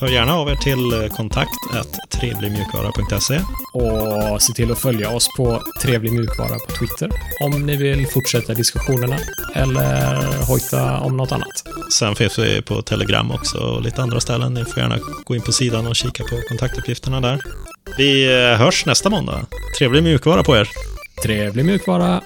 Hör 0.00 0.08
gärna 0.08 0.34
av 0.34 0.48
er 0.48 0.56
till 0.56 1.02
eh, 1.02 1.08
kontakt 1.08 1.50
trevligmjukvara.se. 2.10 3.40
Och 3.72 4.42
se 4.42 4.52
till 4.52 4.72
att 4.72 4.78
följa 4.78 5.10
oss 5.10 5.28
på 5.36 5.62
Trevlig 5.82 6.12
Mjukvara 6.12 6.58
på 6.68 6.72
Twitter. 6.72 7.10
Om 7.40 7.66
ni 7.66 7.76
vill 7.76 8.06
fortsätta 8.06 8.54
diskussionerna. 8.54 9.16
Eller 9.54 10.46
hojta 10.46 11.00
om 11.00 11.16
något 11.16 11.32
annat. 11.32 11.64
Sen 11.92 12.14
finns 12.14 12.38
vi 12.38 12.62
på 12.62 12.82
Telegram 12.82 13.30
också 13.30 13.58
och 13.58 13.82
lite 13.82 14.02
andra 14.02 14.20
ställen. 14.20 14.54
Ni 14.54 14.64
får 14.64 14.78
gärna 14.82 14.98
gå 15.24 15.34
in 15.34 15.42
på 15.42 15.52
sidan 15.52 15.86
och 15.86 15.96
kika 15.96 16.24
på 16.24 16.40
kontaktuppgifterna 16.48 17.20
där. 17.20 17.40
Vi 17.98 18.24
eh, 18.24 18.58
hörs 18.58 18.86
nästa 18.86 19.10
måndag. 19.10 19.46
Trevlig 19.78 20.02
mjukvara 20.02 20.42
på 20.42 20.56
er! 20.56 20.68
Trevlig 21.22 21.64
Mjukvara. 21.64 22.22